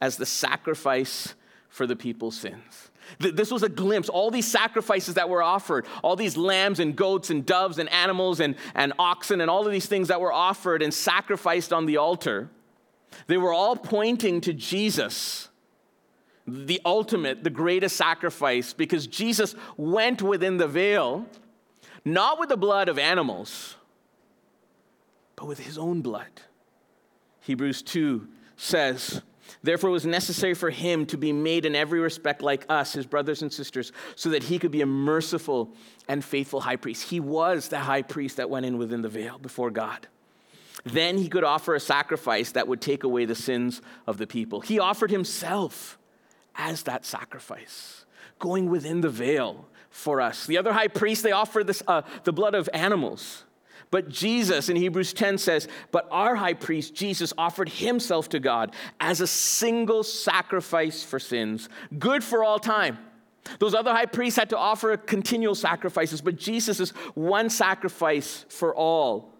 as 0.01 0.17
the 0.17 0.25
sacrifice 0.25 1.35
for 1.69 1.85
the 1.85 1.95
people's 1.95 2.35
sins. 2.35 2.89
This 3.20 3.51
was 3.51 3.63
a 3.63 3.70
glimpse. 3.70 4.10
All 4.10 4.31
these 4.31 4.48
sacrifices 4.48 5.15
that 5.15 5.29
were 5.29 5.43
offered, 5.43 5.86
all 6.03 6.15
these 6.15 6.38
lambs 6.38 6.79
and 6.79 6.96
goats 6.96 7.29
and 7.29 7.46
doves 7.46 7.77
and 7.77 7.89
animals 7.89 8.39
and, 8.39 8.55
and 8.75 8.93
oxen 9.00 9.41
and 9.41 9.50
all 9.50 9.65
of 9.65 9.72
these 9.72 9.86
things 9.86 10.08
that 10.08 10.22
were 10.22 10.34
offered 10.34 10.81
and 10.81 10.93
sacrificed 10.93 11.74
on 11.74 11.86
the 11.86 11.98
altar, 11.98 12.50
they 13.27 13.38
were 13.38 13.53
all 13.53 13.75
pointing 13.75 14.41
to 14.41 14.53
Jesus 14.53 15.50
the 16.48 16.81
ultimate, 16.86 17.43
the 17.43 17.50
greatest 17.50 17.96
sacrifice, 17.96 18.74
because 18.74 19.08
Jesus 19.08 19.55
went 19.77 20.22
within 20.22 20.58
the 20.58 20.67
veil, 20.67 21.25
not 22.03 22.39
with 22.39 22.50
the 22.50 22.58
blood 22.58 22.89
of 22.89 22.98
animals, 22.98 23.75
but 25.36 25.48
with 25.48 25.60
his 25.60 25.77
own 25.77 26.01
blood. 26.01 26.41
Hebrews 27.41 27.81
2 27.84 28.27
says, 28.55 29.22
Therefore, 29.63 29.89
it 29.89 29.93
was 29.93 30.05
necessary 30.05 30.53
for 30.53 30.70
him 30.70 31.05
to 31.08 31.17
be 31.17 31.31
made 31.31 31.65
in 31.65 31.75
every 31.75 32.00
respect 32.00 32.41
like 32.41 32.65
us, 32.70 32.93
his 32.93 33.05
brothers 33.05 33.41
and 33.41 33.51
sisters, 33.51 33.91
so 34.15 34.29
that 34.29 34.43
he 34.43 34.60
could 34.60 34.72
be 34.72 34.81
a 34.81 34.86
merciful 34.86 35.74
and 36.08 36.24
faithful 36.24 36.62
high 36.62 36.75
priest. 36.75 37.10
He 37.10 37.20
was 37.20 37.67
the 37.67 37.79
high 37.79 38.01
priest 38.01 38.38
that 38.38 38.50
went 38.50 38.65
in 38.65 38.77
within 38.77 39.01
the 39.01 39.10
veil 39.10 39.38
before 39.38 39.72
God. 39.72 40.08
Then 40.84 41.17
he 41.17 41.29
could 41.29 41.43
offer 41.43 41.75
a 41.75 41.79
sacrifice 41.79 42.51
that 42.53 42.67
would 42.67 42.81
take 42.81 43.03
away 43.03 43.25
the 43.25 43.36
sins 43.36 43.81
of 44.08 44.17
the 44.17 44.27
people. 44.27 44.62
He 44.62 44.79
offered 44.79 45.12
himself 45.12 45.98
as 46.55 46.84
that 46.84 47.05
sacrifice, 47.05 48.05
going 48.39 48.70
within 48.70 49.01
the 49.01 49.10
veil 49.10 49.67
for 49.89 50.22
us. 50.22 50.46
The 50.48 50.58
other 50.58 50.74
high 50.74 50.88
priests, 50.88 51.24
they 51.24 51.31
offered 51.31 51.67
this, 51.67 51.84
uh, 51.88 52.01
the 52.24 52.34
blood 52.34 52.55
of 52.55 52.70
animals. 52.74 53.43
But 53.91 54.07
Jesus 54.07 54.69
in 54.69 54.77
Hebrews 54.77 55.13
10 55.13 55.38
says, 55.38 55.67
But 55.91 56.07
our 56.12 56.36
high 56.36 56.53
priest, 56.53 56.95
Jesus, 56.95 57.33
offered 57.38 57.67
himself 57.67 58.29
to 58.29 58.39
God 58.39 58.74
as 59.00 59.19
a 59.19 59.27
single 59.27 60.03
sacrifice 60.03 61.03
for 61.03 61.19
sins, 61.19 61.69
good 62.00 62.24
for 62.24 62.43
all 62.43 62.57
time. 62.57 62.98
Those 63.60 63.74
other 63.74 63.91
high 63.91 64.05
priests 64.05 64.39
had 64.39 64.50
to 64.51 64.57
offer 64.57 64.95
continual 64.95 65.55
sacrifices, 65.55 66.21
but 66.21 66.38
Jesus' 66.38 66.79
is 66.79 66.91
one 67.15 67.50
sacrifice 67.50 68.45
for 68.50 68.74
all 68.74 69.33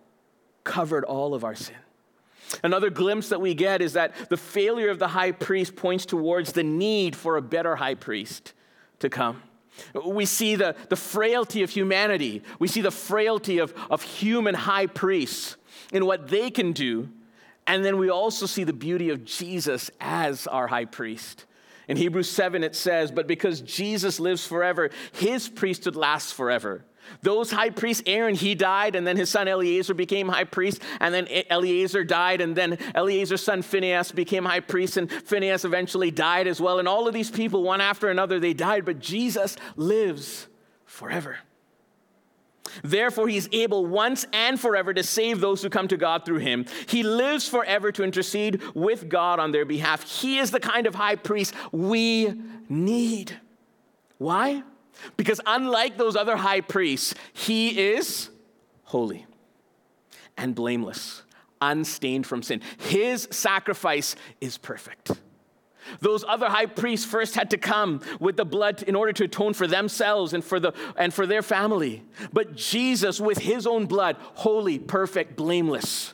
covered 0.64 1.06
all 1.06 1.34
of 1.34 1.44
our 1.44 1.56
sin. 1.56 1.76
Another 2.64 2.90
glimpse 2.90 3.30
that 3.30 3.40
we 3.40 3.54
get 3.54 3.82
is 3.82 3.94
that 3.94 4.14
the 4.30 4.38
failure 4.38 4.90
of 4.90 5.00
the 5.00 5.08
high 5.08 5.32
priest 5.32 5.76
points 5.76 6.06
towards 6.06 6.52
the 6.52 6.64
need 6.64 7.16
for 7.16 7.38
a 7.38 7.42
better 7.42 7.78
high 7.78 7.96
priest 7.96 8.54
to 9.00 9.10
come. 9.10 9.42
We 10.06 10.26
see 10.26 10.56
the, 10.56 10.76
the 10.90 10.96
frailty 10.96 11.64
of 11.64 11.70
humanity. 11.70 12.44
We 12.60 12.68
see 12.68 12.82
the 12.82 12.92
frailty 12.92 13.60
of, 13.60 13.74
of 13.90 14.02
human 14.02 14.56
high 14.56 14.88
priests 14.88 15.58
in 15.92 16.06
what 16.06 16.28
they 16.28 16.50
can 16.50 16.72
do. 16.72 17.10
And 17.68 17.86
then 17.86 17.98
we 17.98 18.10
also 18.10 18.46
see 18.46 18.64
the 18.64 18.74
beauty 18.74 19.10
of 19.10 19.24
Jesus 19.24 19.92
as 20.00 20.48
our 20.48 20.68
high 20.68 20.86
priest. 20.86 21.46
In 21.88 21.98
Hebrews 21.98 22.30
7, 22.30 22.64
it 22.64 22.76
says, 22.76 23.12
But 23.12 23.28
because 23.28 23.62
Jesus 23.62 24.20
lives 24.20 24.46
forever, 24.46 24.90
his 25.12 25.50
priesthood 25.50 25.96
lasts 25.96 26.32
forever. 26.32 26.86
Those 27.22 27.52
high 27.52 27.70
priests, 27.70 28.04
Aaron, 28.06 28.36
he 28.36 28.56
died, 28.56 28.96
and 28.96 29.06
then 29.06 29.18
his 29.18 29.30
son 29.30 29.48
Eleazar 29.48 29.94
became 29.94 30.28
high 30.28 30.46
priest, 30.46 30.82
and 31.00 31.14
then 31.14 31.28
Eleazar 31.50 32.04
died, 32.04 32.42
and 32.42 32.56
then 32.56 32.78
Eleazar's 32.96 33.44
son 33.44 33.62
Phinehas 33.62 34.12
became 34.12 34.46
high 34.46 34.60
priest, 34.60 34.98
and 34.98 35.12
Phinehas 35.12 35.66
eventually 35.66 36.12
died 36.12 36.48
as 36.48 36.62
well. 36.62 36.80
And 36.80 36.88
all 36.88 37.08
of 37.08 37.14
these 37.14 37.30
people, 37.30 37.64
one 37.64 37.82
after 37.82 38.10
another, 38.10 38.40
they 38.40 38.54
died, 38.54 38.86
but 38.86 39.00
Jesus 39.00 39.58
lives 39.76 40.48
forever. 40.86 41.38
Therefore, 42.84 43.28
he 43.28 43.38
is 43.38 43.50
able 43.52 43.86
once 43.86 44.26
and 44.32 44.60
forever 44.60 44.94
to 44.94 45.04
save 45.04 45.42
those 45.42 45.62
who 45.62 45.70
come 45.70 45.88
to 45.90 45.98
God 45.98 46.26
through 46.26 46.38
him. 46.38 46.66
He 46.88 47.04
lives 47.04 47.48
forever 47.48 47.92
to 47.92 48.04
intercede 48.04 48.62
with 48.74 49.10
God 49.10 49.40
on 49.40 49.52
their 49.52 49.66
behalf. 49.66 50.04
He 50.04 50.38
is 50.38 50.52
the 50.52 50.60
kind 50.60 50.88
of 50.88 50.96
high 50.96 51.16
priest 51.16 51.54
we 51.72 52.34
need. 52.70 53.38
Why? 54.18 54.64
Because 55.18 55.42
unlike 55.46 55.98
those 55.98 56.16
other 56.16 56.36
high 56.36 56.62
priests, 56.62 57.16
he 57.34 57.92
is 57.92 58.30
holy 58.84 59.26
and 60.38 60.56
blameless, 60.56 61.24
unstained 61.62 62.26
from 62.26 62.44
sin. 62.44 62.62
His 62.78 63.28
sacrifice 63.32 64.16
is 64.40 64.58
perfect. 64.58 65.12
Those 66.00 66.24
other 66.28 66.48
high 66.48 66.68
priests 66.68 67.06
first 67.06 67.36
had 67.36 67.50
to 67.52 67.58
come 67.58 68.02
with 68.20 68.38
the 68.38 68.46
blood 68.46 68.84
in 68.84 68.96
order 68.96 69.12
to 69.14 69.24
atone 69.26 69.54
for 69.54 69.68
themselves 69.68 70.34
and 70.34 70.44
for, 70.44 70.60
the, 70.60 70.74
and 70.96 71.14
for 71.14 71.26
their 71.26 71.42
family. 71.42 72.04
But 72.32 72.56
Jesus, 72.56 73.20
with 73.20 73.40
his 73.40 73.68
own 73.68 73.88
blood, 73.88 74.18
holy, 74.20 74.80
perfect, 74.80 75.36
blameless, 75.36 76.14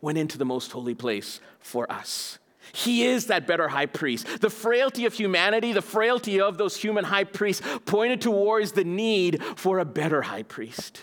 went 0.00 0.18
into 0.18 0.38
the 0.38 0.44
most 0.44 0.72
holy 0.72 0.94
place 0.94 1.40
for 1.58 1.90
us. 1.90 2.38
He 2.72 3.04
is 3.04 3.26
that 3.26 3.46
better 3.46 3.68
high 3.68 3.86
priest. 3.86 4.40
The 4.40 4.50
frailty 4.50 5.06
of 5.06 5.14
humanity, 5.14 5.72
the 5.72 5.82
frailty 5.82 6.40
of 6.40 6.58
those 6.58 6.76
human 6.76 7.04
high 7.04 7.24
priests 7.24 7.66
pointed 7.84 8.20
towards 8.20 8.72
the 8.72 8.84
need 8.84 9.42
for 9.56 9.78
a 9.78 9.84
better 9.84 10.22
high 10.22 10.42
priest, 10.42 11.02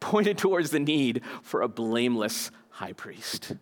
pointed 0.00 0.38
towards 0.38 0.70
the 0.70 0.80
need 0.80 1.22
for 1.42 1.62
a 1.62 1.68
blameless 1.68 2.50
high 2.70 2.92
priest. 2.92 3.54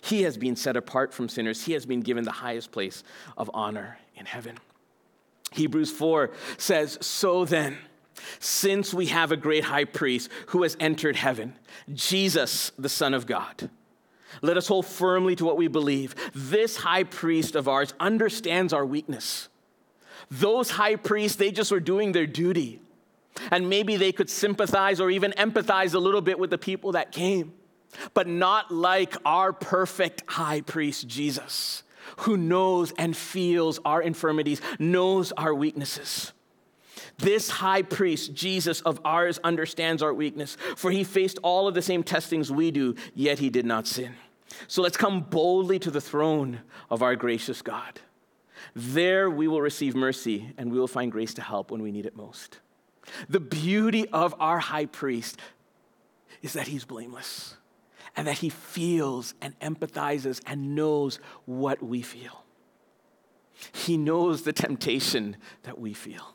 He 0.00 0.22
has 0.22 0.36
been 0.36 0.56
set 0.56 0.76
apart 0.76 1.14
from 1.14 1.28
sinners, 1.28 1.64
he 1.64 1.72
has 1.72 1.86
been 1.86 2.00
given 2.00 2.24
the 2.24 2.32
highest 2.32 2.72
place 2.72 3.02
of 3.36 3.50
honor 3.54 3.98
in 4.16 4.26
heaven. 4.26 4.58
Hebrews 5.52 5.92
4 5.92 6.30
says, 6.58 6.98
So 7.00 7.44
then, 7.44 7.78
since 8.38 8.92
we 8.92 9.06
have 9.06 9.32
a 9.32 9.36
great 9.36 9.64
high 9.64 9.84
priest 9.84 10.30
who 10.48 10.62
has 10.62 10.76
entered 10.80 11.16
heaven, 11.16 11.54
Jesus, 11.92 12.72
the 12.78 12.88
Son 12.88 13.14
of 13.14 13.26
God, 13.26 13.70
let 14.42 14.56
us 14.56 14.68
hold 14.68 14.86
firmly 14.86 15.36
to 15.36 15.44
what 15.44 15.56
we 15.56 15.68
believe. 15.68 16.14
This 16.34 16.76
high 16.76 17.04
priest 17.04 17.54
of 17.54 17.68
ours 17.68 17.94
understands 18.00 18.72
our 18.72 18.84
weakness. 18.86 19.48
Those 20.30 20.70
high 20.70 20.96
priests, 20.96 21.36
they 21.36 21.52
just 21.52 21.70
were 21.70 21.80
doing 21.80 22.12
their 22.12 22.26
duty. 22.26 22.80
And 23.50 23.68
maybe 23.68 23.96
they 23.96 24.12
could 24.12 24.30
sympathize 24.30 25.00
or 25.00 25.10
even 25.10 25.32
empathize 25.32 25.94
a 25.94 25.98
little 25.98 26.20
bit 26.20 26.38
with 26.38 26.50
the 26.50 26.58
people 26.58 26.92
that 26.92 27.12
came, 27.12 27.52
but 28.14 28.28
not 28.28 28.70
like 28.70 29.16
our 29.24 29.52
perfect 29.52 30.22
high 30.28 30.60
priest, 30.60 31.08
Jesus, 31.08 31.82
who 32.18 32.36
knows 32.36 32.92
and 32.96 33.16
feels 33.16 33.80
our 33.84 34.00
infirmities, 34.00 34.60
knows 34.78 35.32
our 35.32 35.54
weaknesses. 35.54 36.32
This 37.18 37.50
high 37.50 37.82
priest, 37.82 38.34
Jesus 38.34 38.80
of 38.82 39.00
ours, 39.04 39.38
understands 39.44 40.02
our 40.02 40.14
weakness, 40.14 40.56
for 40.76 40.90
he 40.90 41.04
faced 41.04 41.38
all 41.42 41.68
of 41.68 41.74
the 41.74 41.82
same 41.82 42.02
testings 42.02 42.50
we 42.50 42.70
do, 42.70 42.94
yet 43.14 43.38
he 43.38 43.50
did 43.50 43.66
not 43.66 43.86
sin. 43.86 44.14
So 44.68 44.82
let's 44.82 44.96
come 44.96 45.20
boldly 45.22 45.78
to 45.80 45.90
the 45.90 46.00
throne 46.00 46.60
of 46.90 47.02
our 47.02 47.16
gracious 47.16 47.62
God. 47.62 48.00
There 48.74 49.30
we 49.30 49.48
will 49.48 49.60
receive 49.60 49.94
mercy 49.94 50.52
and 50.56 50.72
we 50.72 50.78
will 50.78 50.88
find 50.88 51.12
grace 51.12 51.34
to 51.34 51.42
help 51.42 51.70
when 51.70 51.82
we 51.82 51.92
need 51.92 52.06
it 52.06 52.16
most. 52.16 52.60
The 53.28 53.40
beauty 53.40 54.08
of 54.08 54.34
our 54.40 54.58
high 54.58 54.86
priest 54.86 55.38
is 56.42 56.54
that 56.54 56.68
he's 56.68 56.84
blameless 56.84 57.56
and 58.16 58.26
that 58.26 58.38
he 58.38 58.48
feels 58.48 59.34
and 59.40 59.58
empathizes 59.60 60.40
and 60.46 60.74
knows 60.74 61.18
what 61.44 61.82
we 61.82 62.02
feel. 62.02 62.44
He 63.72 63.96
knows 63.96 64.42
the 64.42 64.52
temptation 64.52 65.36
that 65.62 65.78
we 65.78 65.92
feel. 65.92 66.33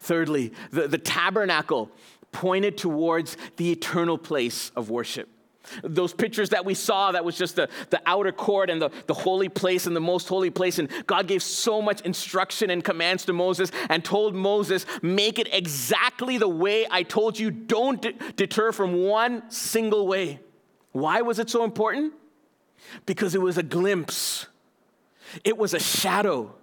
Thirdly, 0.00 0.52
the, 0.70 0.88
the 0.88 0.98
tabernacle 0.98 1.90
pointed 2.32 2.76
towards 2.78 3.36
the 3.56 3.70
eternal 3.70 4.18
place 4.18 4.70
of 4.74 4.90
worship. 4.90 5.28
Those 5.84 6.14
pictures 6.14 6.48
that 6.50 6.64
we 6.64 6.74
saw, 6.74 7.12
that 7.12 7.24
was 7.24 7.36
just 7.36 7.56
the, 7.56 7.68
the 7.90 8.00
outer 8.06 8.32
court 8.32 8.70
and 8.70 8.80
the, 8.80 8.90
the 9.06 9.14
holy 9.14 9.48
place 9.48 9.86
and 9.86 9.94
the 9.94 10.00
most 10.00 10.26
holy 10.26 10.48
place. 10.48 10.78
And 10.78 10.88
God 11.06 11.28
gave 11.28 11.42
so 11.42 11.82
much 11.82 12.00
instruction 12.00 12.70
and 12.70 12.82
commands 12.82 13.26
to 13.26 13.34
Moses 13.34 13.70
and 13.90 14.02
told 14.02 14.34
Moses, 14.34 14.86
make 15.02 15.38
it 15.38 15.52
exactly 15.52 16.38
the 16.38 16.48
way 16.48 16.86
I 16.90 17.02
told 17.02 17.38
you. 17.38 17.50
Don't 17.50 18.00
d- 18.00 18.14
deter 18.36 18.72
from 18.72 19.04
one 19.04 19.50
single 19.50 20.06
way. 20.06 20.40
Why 20.92 21.20
was 21.20 21.38
it 21.38 21.50
so 21.50 21.62
important? 21.62 22.14
Because 23.04 23.34
it 23.34 23.40
was 23.40 23.58
a 23.58 23.62
glimpse, 23.62 24.46
it 25.44 25.58
was 25.58 25.74
a 25.74 25.78
shadow, 25.78 26.54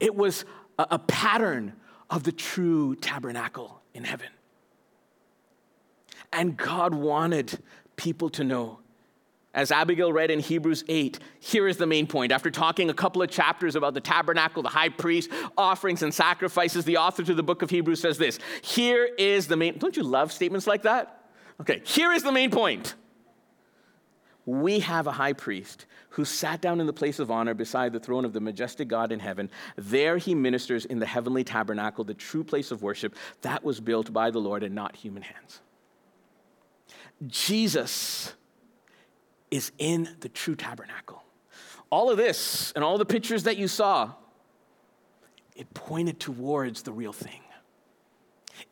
it 0.00 0.14
was 0.14 0.44
a, 0.78 0.86
a 0.92 0.98
pattern 0.98 1.74
of 2.14 2.22
the 2.22 2.32
true 2.32 2.94
tabernacle 2.94 3.82
in 3.92 4.04
heaven. 4.04 4.28
And 6.32 6.56
God 6.56 6.94
wanted 6.94 7.58
people 7.96 8.30
to 8.30 8.44
know. 8.44 8.78
As 9.52 9.72
Abigail 9.72 10.12
read 10.12 10.30
in 10.30 10.38
Hebrews 10.38 10.84
8, 10.88 11.18
here 11.40 11.66
is 11.66 11.76
the 11.76 11.86
main 11.86 12.06
point. 12.06 12.30
After 12.30 12.52
talking 12.52 12.88
a 12.88 12.94
couple 12.94 13.20
of 13.20 13.30
chapters 13.30 13.74
about 13.74 13.94
the 13.94 14.00
tabernacle, 14.00 14.62
the 14.62 14.68
high 14.68 14.90
priest, 14.90 15.28
offerings, 15.58 16.02
and 16.02 16.14
sacrifices, 16.14 16.84
the 16.84 16.98
author 16.98 17.24
to 17.24 17.34
the 17.34 17.42
book 17.42 17.62
of 17.62 17.70
Hebrews 17.70 18.00
says 18.00 18.16
this 18.16 18.38
Here 18.62 19.08
is 19.18 19.48
the 19.48 19.56
main. 19.56 19.78
Don't 19.78 19.96
you 19.96 20.04
love 20.04 20.32
statements 20.32 20.68
like 20.68 20.82
that? 20.82 21.30
Okay, 21.60 21.82
here 21.84 22.12
is 22.12 22.22
the 22.22 22.32
main 22.32 22.50
point. 22.50 22.94
We 24.46 24.80
have 24.80 25.06
a 25.06 25.12
high 25.12 25.32
priest 25.32 25.86
who 26.10 26.24
sat 26.24 26.60
down 26.60 26.80
in 26.80 26.86
the 26.86 26.92
place 26.92 27.18
of 27.18 27.30
honor 27.30 27.54
beside 27.54 27.92
the 27.92 28.00
throne 28.00 28.24
of 28.24 28.32
the 28.32 28.40
majestic 28.40 28.88
God 28.88 29.10
in 29.10 29.20
heaven. 29.20 29.50
There 29.76 30.18
he 30.18 30.34
ministers 30.34 30.84
in 30.84 30.98
the 30.98 31.06
heavenly 31.06 31.44
tabernacle, 31.44 32.04
the 32.04 32.14
true 32.14 32.44
place 32.44 32.70
of 32.70 32.82
worship 32.82 33.16
that 33.42 33.64
was 33.64 33.80
built 33.80 34.12
by 34.12 34.30
the 34.30 34.40
Lord 34.40 34.62
and 34.62 34.74
not 34.74 34.96
human 34.96 35.22
hands. 35.22 35.60
Jesus 37.26 38.34
is 39.50 39.72
in 39.78 40.08
the 40.20 40.28
true 40.28 40.56
tabernacle. 40.56 41.22
All 41.88 42.10
of 42.10 42.16
this 42.16 42.72
and 42.74 42.84
all 42.84 42.98
the 42.98 43.06
pictures 43.06 43.44
that 43.44 43.56
you 43.56 43.68
saw, 43.68 44.12
it 45.54 45.72
pointed 45.72 46.18
towards 46.18 46.82
the 46.82 46.92
real 46.92 47.12
thing. 47.12 47.43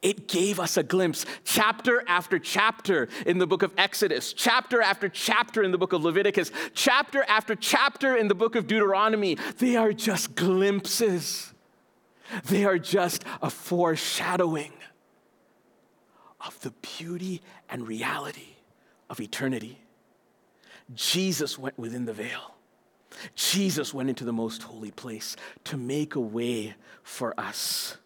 It 0.01 0.29
gave 0.29 0.61
us 0.61 0.77
a 0.77 0.83
glimpse, 0.83 1.27
chapter 1.45 2.05
after 2.07 2.39
chapter 2.39 3.09
in 3.27 3.39
the 3.39 3.47
book 3.47 3.63
of 3.63 3.73
Exodus, 3.77 4.33
chapter 4.33 4.83
after 4.83 5.09
chapter 5.09 5.63
in 5.63 5.71
the 5.71 5.79
book 5.79 5.93
of 5.93 6.03
Leviticus, 6.03 6.51
chapter 6.75 7.25
after 7.29 7.55
chapter 7.55 8.17
in 8.17 8.29
the 8.29 8.35
book 8.35 8.57
of 8.57 8.67
Deuteronomy. 8.67 9.37
They 9.59 9.77
are 9.77 9.93
just 9.93 10.35
glimpses, 10.35 11.53
they 12.45 12.65
are 12.65 12.79
just 12.79 13.25
a 13.41 13.51
foreshadowing 13.51 14.73
of 16.41 16.61
the 16.61 16.73
beauty 16.99 17.41
and 17.69 17.87
reality 17.87 18.57
of 19.09 19.21
eternity. 19.21 19.79
Jesus 20.95 21.59
went 21.59 21.79
within 21.79 22.05
the 22.05 22.13
veil. 22.13 22.55
Jesus 23.35 23.93
went 23.93 24.09
into 24.09 24.25
the 24.25 24.33
most 24.33 24.63
holy 24.63 24.91
place 24.91 25.37
to 25.65 25.77
make 25.77 26.15
a 26.15 26.21
way 26.21 26.75
for 27.03 27.39
us. 27.39 27.97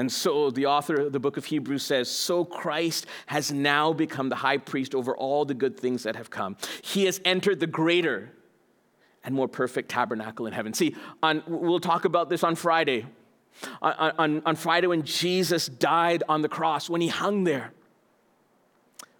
And 0.00 0.10
so 0.10 0.50
the 0.50 0.64
author 0.64 1.02
of 1.02 1.12
the 1.12 1.20
book 1.20 1.36
of 1.36 1.44
Hebrews 1.44 1.82
says, 1.82 2.10
So 2.10 2.42
Christ 2.42 3.04
has 3.26 3.52
now 3.52 3.92
become 3.92 4.30
the 4.30 4.36
high 4.36 4.56
priest 4.56 4.94
over 4.94 5.14
all 5.14 5.44
the 5.44 5.52
good 5.52 5.78
things 5.78 6.04
that 6.04 6.16
have 6.16 6.30
come. 6.30 6.56
He 6.80 7.04
has 7.04 7.20
entered 7.22 7.60
the 7.60 7.66
greater 7.66 8.30
and 9.22 9.34
more 9.34 9.46
perfect 9.46 9.90
tabernacle 9.90 10.46
in 10.46 10.54
heaven. 10.54 10.72
See, 10.72 10.96
on, 11.22 11.42
we'll 11.46 11.80
talk 11.80 12.06
about 12.06 12.30
this 12.30 12.42
on 12.42 12.54
Friday. 12.54 13.04
On, 13.82 14.12
on, 14.16 14.42
on 14.46 14.56
Friday, 14.56 14.86
when 14.86 15.02
Jesus 15.02 15.66
died 15.66 16.22
on 16.30 16.40
the 16.40 16.48
cross, 16.48 16.88
when 16.88 17.02
he 17.02 17.08
hung 17.08 17.44
there, 17.44 17.74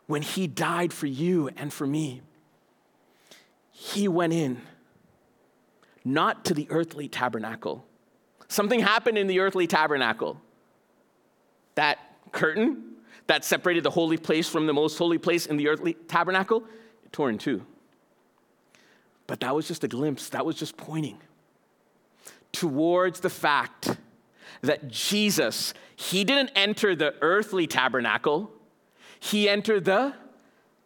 when 0.07 0.23
he 0.23 0.47
died 0.47 0.95
for 0.95 1.07
you 1.07 1.51
and 1.59 1.71
for 1.71 1.87
me, 1.87 2.23
he 3.71 4.09
went 4.09 4.33
in, 4.33 4.63
not 6.07 6.47
to 6.47 6.55
the 6.55 6.67
earthly 6.71 7.07
tabernacle. 7.07 7.85
Something 8.49 8.81
happened 8.81 9.19
in 9.19 9.27
the 9.27 9.41
earthly 9.41 9.67
tabernacle 9.67 10.41
that 11.75 11.99
curtain 12.33 12.97
that 13.27 13.45
separated 13.45 13.85
the 13.85 13.91
holy 13.91 14.17
place 14.17 14.49
from 14.49 14.67
the 14.67 14.73
most 14.73 14.99
holy 14.99 15.19
place 15.19 15.47
in 15.47 15.57
the 15.57 15.69
earthly 15.69 15.95
tabernacle, 16.09 16.65
it 17.05 17.13
tore 17.13 17.31
in 17.31 17.39
two. 17.39 17.65
But 19.27 19.41
that 19.41 19.55
was 19.55 19.69
just 19.69 19.85
a 19.85 19.89
glimpse, 19.89 20.31
that 20.31 20.45
was 20.45 20.57
just 20.57 20.77
pointing 20.77 21.19
towards 22.53 23.21
the 23.21 23.31
fact 23.31 23.97
that 24.63 24.89
Jesus, 24.89 25.73
he 25.97 26.25
didn't 26.25 26.51
enter 26.57 26.97
the 26.97 27.15
earthly 27.21 27.67
tabernacle, 27.67 28.51
he 29.19 29.49
entered 29.49 29.85
the 29.85 30.15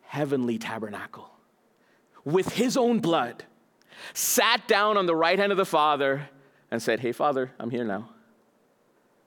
heavenly 0.02 0.58
tabernacle 0.58 1.30
with 2.24 2.54
his 2.54 2.76
own 2.76 3.00
blood, 3.00 3.44
sat 4.12 4.66
down 4.68 4.96
on 4.96 5.06
the 5.06 5.16
right 5.16 5.38
hand 5.38 5.52
of 5.52 5.58
the 5.58 5.64
Father, 5.66 6.28
and 6.70 6.82
said, 6.82 7.00
Hey, 7.00 7.12
Father, 7.12 7.52
I'm 7.58 7.70
here 7.70 7.84
now. 7.84 8.10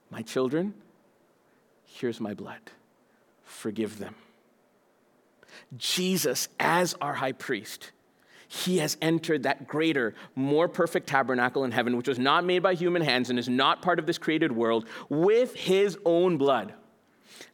My 0.10 0.22
children, 0.22 0.74
Here's 1.88 2.20
my 2.20 2.34
blood. 2.34 2.60
Forgive 3.44 3.98
them. 3.98 4.16
Jesus, 5.78 6.48
as 6.60 6.94
our 7.02 7.16
high 7.16 7.32
priest, 7.32 7.92
he 8.48 8.78
has 8.78 8.98
entered 9.02 9.44
that 9.44 9.68
greater, 9.68 10.14
more 10.36 10.68
perfect 10.68 11.08
tabernacle 11.08 11.64
in 11.64 11.72
heaven, 11.72 11.98
which 11.98 12.08
was 12.08 12.20
not 12.20 12.46
made 12.46 12.64
by 12.64 12.76
human 12.76 13.02
hands 13.02 13.30
and 13.30 13.40
is 13.40 13.50
not 13.50 13.82
part 13.82 14.00
of 14.00 14.06
this 14.06 14.18
created 14.18 14.52
world, 14.52 14.88
with 15.10 15.56
his 15.56 15.98
own 16.06 16.38
blood 16.38 16.74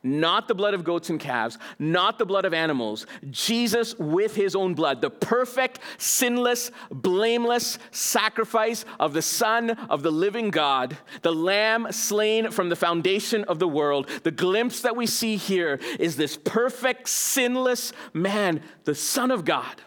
not 0.04 0.48
the 0.48 0.56
blood 0.56 0.74
of 0.74 0.84
goats 0.84 1.10
and 1.10 1.20
calves, 1.20 1.58
not 1.80 2.20
the 2.20 2.26
blood 2.26 2.46
of 2.46 2.54
animals, 2.54 3.06
Jesus 3.30 3.98
with 3.98 4.36
his 4.36 4.56
own 4.56 4.74
blood, 4.74 5.02
the 5.02 5.10
perfect, 5.10 5.80
sinless, 5.98 6.72
blameless 6.92 7.80
sacrifice 7.92 8.86
of 9.00 9.14
the 9.14 9.22
Son 9.22 9.72
of 9.90 10.04
the 10.04 10.12
living 10.12 10.50
God, 10.50 10.98
the 11.22 11.34
Lamb 11.34 11.88
slain 11.92 12.52
from 12.52 12.70
the 12.70 12.76
foundation 12.76 13.44
of 13.46 13.60
the 13.60 13.68
world. 13.68 14.10
The 14.24 14.32
glimpse 14.32 14.82
that 14.82 14.96
we 14.96 15.08
see 15.08 15.36
here 15.36 15.80
is 16.00 16.16
this 16.16 16.38
perfect, 16.38 17.10
sinless 17.10 17.94
man, 18.14 18.62
the 18.84 18.96
Son 18.96 19.32
of 19.32 19.46
God, 19.46 19.82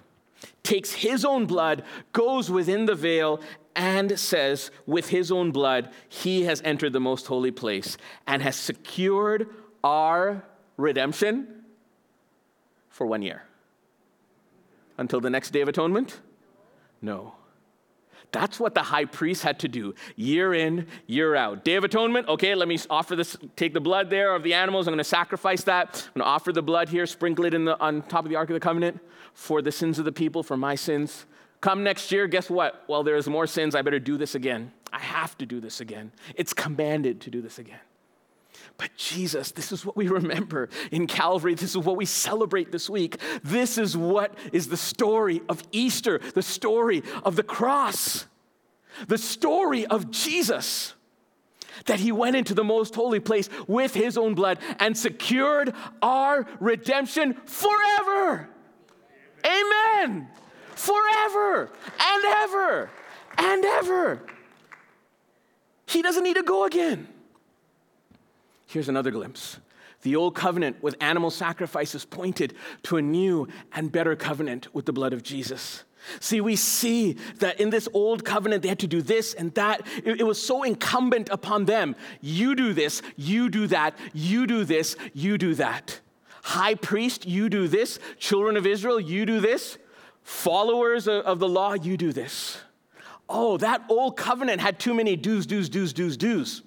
takes 0.62 0.92
his 0.92 1.24
own 1.24 1.46
blood, 1.46 1.84
goes 2.12 2.50
within 2.50 2.86
the 2.86 2.94
veil, 2.94 3.40
and 3.76 4.18
says, 4.18 4.70
with 4.86 5.10
his 5.10 5.30
own 5.30 5.52
blood, 5.52 5.90
he 6.08 6.44
has 6.44 6.62
entered 6.64 6.94
the 6.94 7.00
most 7.00 7.26
holy 7.26 7.50
place 7.50 7.98
and 8.26 8.42
has 8.42 8.56
secured 8.56 9.48
our 9.86 10.42
redemption 10.76 11.46
for 12.88 13.06
one 13.06 13.22
year. 13.22 13.44
Until 14.98 15.20
the 15.20 15.30
next 15.30 15.50
day 15.50 15.60
of 15.60 15.68
atonement? 15.68 16.20
No. 17.00 17.34
That's 18.32 18.58
what 18.58 18.74
the 18.74 18.82
high 18.82 19.04
priest 19.04 19.44
had 19.44 19.60
to 19.60 19.68
do 19.68 19.94
year 20.16 20.52
in, 20.52 20.88
year 21.06 21.36
out. 21.36 21.64
Day 21.64 21.76
of 21.76 21.84
atonement, 21.84 22.26
okay, 22.28 22.56
let 22.56 22.66
me 22.66 22.78
offer 22.90 23.14
this, 23.14 23.36
take 23.54 23.72
the 23.74 23.80
blood 23.80 24.10
there 24.10 24.34
of 24.34 24.42
the 24.42 24.54
animals. 24.54 24.88
I'm 24.88 24.92
going 24.92 24.98
to 24.98 25.04
sacrifice 25.04 25.62
that. 25.64 25.86
I'm 26.08 26.20
going 26.20 26.24
to 26.24 26.30
offer 26.30 26.52
the 26.52 26.62
blood 26.62 26.88
here, 26.88 27.06
sprinkle 27.06 27.44
it 27.44 27.54
in 27.54 27.64
the, 27.64 27.78
on 27.78 28.02
top 28.02 28.24
of 28.24 28.30
the 28.30 28.36
Ark 28.36 28.50
of 28.50 28.54
the 28.54 28.60
Covenant 28.60 28.98
for 29.34 29.62
the 29.62 29.70
sins 29.70 30.00
of 30.00 30.04
the 30.04 30.12
people, 30.12 30.42
for 30.42 30.56
my 30.56 30.74
sins. 30.74 31.26
Come 31.60 31.84
next 31.84 32.10
year, 32.10 32.26
guess 32.26 32.50
what? 32.50 32.84
Well, 32.88 33.04
there's 33.04 33.28
more 33.28 33.46
sins. 33.46 33.76
I 33.76 33.82
better 33.82 34.00
do 34.00 34.16
this 34.16 34.34
again. 34.34 34.72
I 34.92 34.98
have 34.98 35.38
to 35.38 35.46
do 35.46 35.60
this 35.60 35.80
again. 35.80 36.10
It's 36.34 36.52
commanded 36.52 37.20
to 37.20 37.30
do 37.30 37.40
this 37.40 37.60
again. 37.60 37.80
But 38.78 38.90
Jesus, 38.96 39.52
this 39.52 39.72
is 39.72 39.84
what 39.84 39.96
we 39.96 40.08
remember 40.08 40.68
in 40.90 41.06
Calvary. 41.06 41.54
This 41.54 41.70
is 41.70 41.78
what 41.78 41.96
we 41.96 42.04
celebrate 42.04 42.72
this 42.72 42.90
week. 42.90 43.18
This 43.42 43.78
is 43.78 43.96
what 43.96 44.34
is 44.52 44.68
the 44.68 44.76
story 44.76 45.42
of 45.48 45.62
Easter, 45.72 46.20
the 46.34 46.42
story 46.42 47.02
of 47.24 47.36
the 47.36 47.42
cross, 47.42 48.26
the 49.08 49.18
story 49.18 49.86
of 49.86 50.10
Jesus. 50.10 50.94
That 51.84 52.00
he 52.00 52.10
went 52.10 52.36
into 52.36 52.54
the 52.54 52.64
most 52.64 52.94
holy 52.94 53.20
place 53.20 53.50
with 53.66 53.92
his 53.92 54.16
own 54.16 54.34
blood 54.34 54.58
and 54.80 54.96
secured 54.96 55.74
our 56.00 56.46
redemption 56.58 57.34
forever. 57.44 58.48
Amen. 59.44 60.28
Forever 60.74 61.70
and 62.00 62.24
ever 62.24 62.90
and 63.38 63.64
ever. 63.64 64.22
He 65.86 66.02
doesn't 66.02 66.24
need 66.24 66.36
to 66.36 66.42
go 66.42 66.64
again. 66.64 67.08
Here's 68.66 68.88
another 68.88 69.10
glimpse. 69.10 69.58
The 70.02 70.16
old 70.16 70.34
covenant 70.34 70.82
with 70.82 70.94
animal 71.00 71.30
sacrifices 71.30 72.04
pointed 72.04 72.54
to 72.84 72.96
a 72.96 73.02
new 73.02 73.48
and 73.72 73.90
better 73.90 74.14
covenant 74.14 74.74
with 74.74 74.86
the 74.86 74.92
blood 74.92 75.12
of 75.12 75.22
Jesus. 75.22 75.84
See, 76.20 76.40
we 76.40 76.54
see 76.54 77.16
that 77.38 77.60
in 77.60 77.70
this 77.70 77.88
old 77.92 78.24
covenant, 78.24 78.62
they 78.62 78.68
had 78.68 78.78
to 78.80 78.86
do 78.86 79.02
this 79.02 79.34
and 79.34 79.52
that. 79.54 79.86
It, 80.04 80.20
it, 80.20 80.24
was 80.24 80.40
so 80.40 80.62
incumbent 80.62 81.28
upon 81.30 81.64
them. 81.64 81.96
You 82.20 82.54
do 82.54 82.72
this, 82.72 83.02
you 83.16 83.48
do 83.48 83.66
that, 83.68 83.96
you 84.12 84.46
do 84.46 84.64
this, 84.64 84.96
you 85.14 85.38
do 85.38 85.54
that. 85.56 86.00
High 86.44 86.76
priest, 86.76 87.26
you 87.26 87.48
do 87.48 87.66
this. 87.66 87.98
Children 88.18 88.56
of 88.56 88.66
Israel, 88.66 89.00
you 89.00 89.26
do 89.26 89.40
this. 89.40 89.78
Followers 90.22 91.08
of, 91.08 91.40
the 91.40 91.48
law, 91.48 91.74
you 91.74 91.96
do 91.96 92.12
this. 92.12 92.58
Oh, 93.28 93.56
that 93.56 93.82
old 93.88 94.16
covenant 94.16 94.60
had 94.60 94.78
too 94.78 94.94
many 94.94 95.16
do's, 95.16 95.46
do's, 95.46 95.68
do's, 95.68 95.92
do's, 95.92 96.16
do's. 96.16 96.62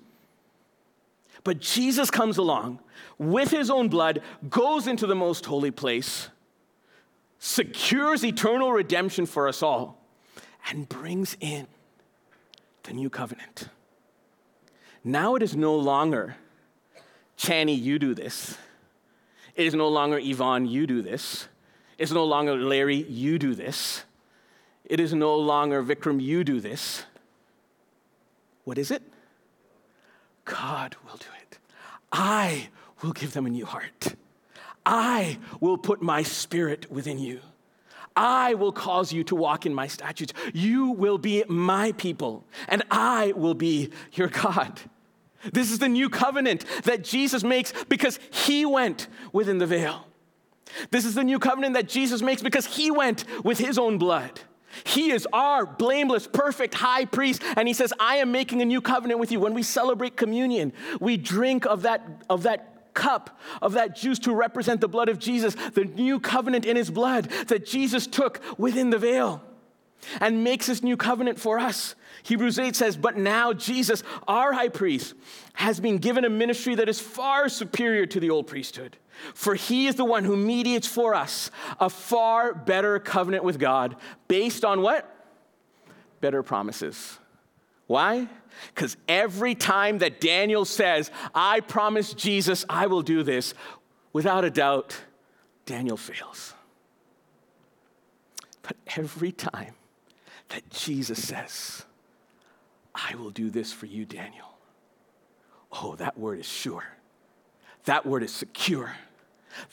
But 1.43 1.60
Jesus 1.60 2.12
comes 2.12 2.38
along 2.38 2.80
with 3.17 3.52
his 3.52 3.69
own 3.69 3.89
blood, 3.89 4.21
goes 4.49 4.88
into 4.88 5.08
the 5.08 5.15
most 5.15 5.45
holy 5.45 5.71
place, 5.71 6.30
secures 7.39 8.23
eternal 8.25 8.71
redemption 8.71 9.25
for 9.25 9.47
us 9.47 9.63
all, 9.63 10.02
and 10.69 10.88
brings 10.89 11.38
in 11.39 11.67
the 12.84 12.93
new 12.93 13.10
covenant. 13.10 13.69
Now 15.04 15.36
it 15.36 15.43
is 15.43 15.56
no 15.56 15.75
longer, 15.75 16.36
Channy, 17.38 17.80
you 17.80 17.99
do 17.99 18.13
this. 18.13 18.58
It 19.56 19.65
is 19.65 19.73
no 19.73 19.88
longer 19.88 20.19
Yvonne, 20.21 20.65
you 20.65 20.86
do 20.86 21.02
this. 21.02 21.47
It's 21.97 22.12
no 22.12 22.25
longer 22.25 22.56
Larry, 22.56 23.04
you 23.04 23.39
do 23.39 23.56
this. 23.56 24.04
It 24.86 24.99
is 24.99 25.13
no 25.13 25.36
longer 25.36 25.84
Vikram, 25.84 26.21
you 26.21 26.43
do 26.43 26.60
this. 26.60 27.04
What 28.63 28.78
is 28.78 28.91
it? 28.91 29.02
God 30.49 30.95
will 31.05 31.17
do 31.17 31.27
it. 31.41 31.59
I 32.12 32.69
will 33.01 33.13
give 33.13 33.33
them 33.33 33.45
a 33.45 33.49
new 33.49 33.65
heart. 33.65 34.15
I 34.85 35.38
will 35.59 35.77
put 35.77 36.01
my 36.01 36.23
spirit 36.23 36.91
within 36.91 37.19
you. 37.19 37.39
I 38.15 38.55
will 38.55 38.71
cause 38.71 39.13
you 39.13 39.23
to 39.25 39.35
walk 39.35 39.65
in 39.65 39.73
my 39.73 39.88
statutes. 39.88 40.33
You 40.53 40.89
will 40.89 41.17
be 41.17 41.43
my 41.47 41.91
people, 41.93 42.43
and 42.67 42.83
I 42.89 43.33
will 43.33 43.53
be 43.53 43.91
your 44.13 44.27
God. 44.27 44.81
This 45.53 45.71
is 45.71 45.79
the 45.79 45.88
new 45.88 46.09
covenant 46.09 46.65
that 46.83 47.03
Jesus 47.03 47.43
makes 47.43 47.71
because 47.88 48.19
he 48.31 48.65
went 48.65 49.07
within 49.31 49.59
the 49.59 49.67
veil. 49.67 50.07
This 50.91 51.05
is 51.05 51.15
the 51.15 51.23
new 51.23 51.39
covenant 51.39 51.75
that 51.75 51.88
Jesus 51.88 52.21
makes 52.21 52.41
because 52.41 52.65
he 52.65 52.91
went 52.91 53.23
with 53.45 53.59
his 53.59 53.77
own 53.77 53.97
blood. 53.97 54.41
He 54.84 55.12
is 55.12 55.27
our 55.34 55.65
blameless, 55.65 56.27
perfect 56.27 56.73
high 56.73 57.05
priest. 57.05 57.43
And 57.55 57.67
he 57.67 57.73
says, 57.73 57.93
I 57.99 58.17
am 58.17 58.32
making 58.32 58.62
a 58.62 58.65
new 58.65 58.82
covenant 58.82 59.19
with 59.19 59.32
you. 59.32 59.39
When 59.39 59.53
we 59.53 59.63
celebrate 59.63 60.15
communion, 60.15 60.73
we 60.99 61.17
drink 61.17 61.65
of 61.65 61.84
that, 61.84 62.23
of 62.29 62.43
that 62.43 62.93
cup, 62.93 63.39
of 63.62 63.73
that 63.73 63.95
juice 63.95 64.19
to 64.19 64.34
represent 64.34 64.82
the 64.82 64.88
blood 64.88 65.10
of 65.10 65.19
Jesus, 65.19 65.55
the 65.73 65.86
new 65.86 66.19
covenant 66.19 66.65
in 66.65 66.75
his 66.75 66.89
blood 66.89 67.25
that 67.47 67.65
Jesus 67.65 68.08
took 68.08 68.41
within 68.58 68.89
the 68.89 68.97
veil. 68.97 69.41
And 70.19 70.43
makes 70.43 70.67
this 70.67 70.83
new 70.83 70.97
covenant 70.97 71.39
for 71.39 71.59
us. 71.59 71.95
Hebrews 72.23 72.59
8 72.59 72.75
says, 72.75 72.97
But 72.97 73.17
now 73.17 73.53
Jesus, 73.53 74.03
our 74.27 74.53
high 74.53 74.69
priest, 74.69 75.13
has 75.53 75.79
been 75.79 75.97
given 75.97 76.25
a 76.25 76.29
ministry 76.29 76.75
that 76.75 76.89
is 76.89 76.99
far 76.99 77.49
superior 77.49 78.05
to 78.07 78.19
the 78.19 78.29
old 78.29 78.47
priesthood. 78.47 78.97
For 79.33 79.55
he 79.55 79.88
is 79.88 79.95
the 79.95 80.05
one 80.05 80.23
who 80.23 80.38
mediates 80.38 80.88
for 80.88 81.13
us 81.13 81.51
a 81.79 81.89
far 81.89 82.53
better 82.53 82.99
covenant 82.99 83.43
with 83.43 83.59
God 83.59 83.95
based 84.27 84.63
on 84.63 84.81
what? 84.81 85.13
Better 86.21 86.43
promises. 86.43 87.19
Why? 87.88 88.27
Because 88.73 88.97
every 89.07 89.55
time 89.55 89.97
that 89.99 90.21
Daniel 90.21 90.65
says, 90.65 91.12
I 91.33 91.59
promise 91.62 92.13
Jesus 92.13 92.65
I 92.69 92.88
will 92.88 93.01
do 93.01 93.23
this, 93.23 93.53
without 94.13 94.45
a 94.45 94.49
doubt, 94.49 94.97
Daniel 95.65 95.97
fails. 95.97 96.53
But 98.62 98.77
every 98.95 99.31
time 99.31 99.73
that 100.49 100.69
Jesus 100.69 101.23
says, 101.23 101.85
I 102.93 103.15
will 103.15 103.29
do 103.29 103.49
this 103.49 103.71
for 103.71 103.85
you, 103.85 104.05
Daniel, 104.05 104.57
oh, 105.71 105.95
that 105.95 106.17
word 106.17 106.39
is 106.39 106.47
sure. 106.47 106.83
That 107.85 108.05
word 108.05 108.23
is 108.23 108.31
secure. 108.31 108.95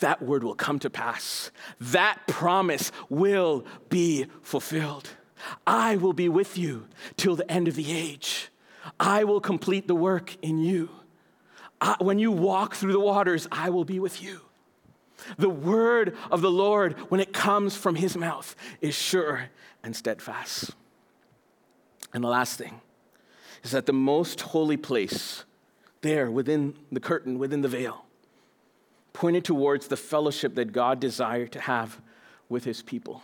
That 0.00 0.22
word 0.22 0.44
will 0.44 0.54
come 0.54 0.78
to 0.80 0.90
pass. 0.90 1.50
That 1.80 2.20
promise 2.26 2.92
will 3.08 3.64
be 3.88 4.26
fulfilled. 4.42 5.10
I 5.66 5.96
will 5.96 6.12
be 6.12 6.28
with 6.28 6.56
you 6.56 6.86
till 7.16 7.36
the 7.36 7.50
end 7.50 7.68
of 7.68 7.74
the 7.74 7.92
age. 7.92 8.48
I 8.98 9.24
will 9.24 9.40
complete 9.40 9.86
the 9.86 9.94
work 9.94 10.36
in 10.42 10.58
you. 10.58 10.88
I, 11.80 11.96
when 12.00 12.18
you 12.18 12.32
walk 12.32 12.74
through 12.74 12.92
the 12.92 13.00
waters, 13.00 13.46
I 13.52 13.70
will 13.70 13.84
be 13.84 14.00
with 14.00 14.22
you. 14.22 14.40
The 15.38 15.48
word 15.48 16.16
of 16.30 16.40
the 16.40 16.50
Lord, 16.50 16.94
when 17.10 17.20
it 17.20 17.32
comes 17.32 17.76
from 17.76 17.96
his 17.96 18.16
mouth, 18.16 18.54
is 18.80 18.94
sure 18.94 19.50
and 19.82 19.94
steadfast. 19.94 20.72
And 22.12 22.22
the 22.22 22.28
last 22.28 22.58
thing 22.58 22.80
is 23.62 23.72
that 23.72 23.86
the 23.86 23.92
most 23.92 24.40
holy 24.40 24.76
place, 24.76 25.44
there 26.02 26.30
within 26.30 26.74
the 26.92 27.00
curtain, 27.00 27.38
within 27.38 27.62
the 27.62 27.68
veil, 27.68 28.04
pointed 29.12 29.44
towards 29.44 29.88
the 29.88 29.96
fellowship 29.96 30.54
that 30.54 30.72
God 30.72 31.00
desired 31.00 31.52
to 31.52 31.60
have 31.60 32.00
with 32.48 32.64
his 32.64 32.82
people. 32.82 33.22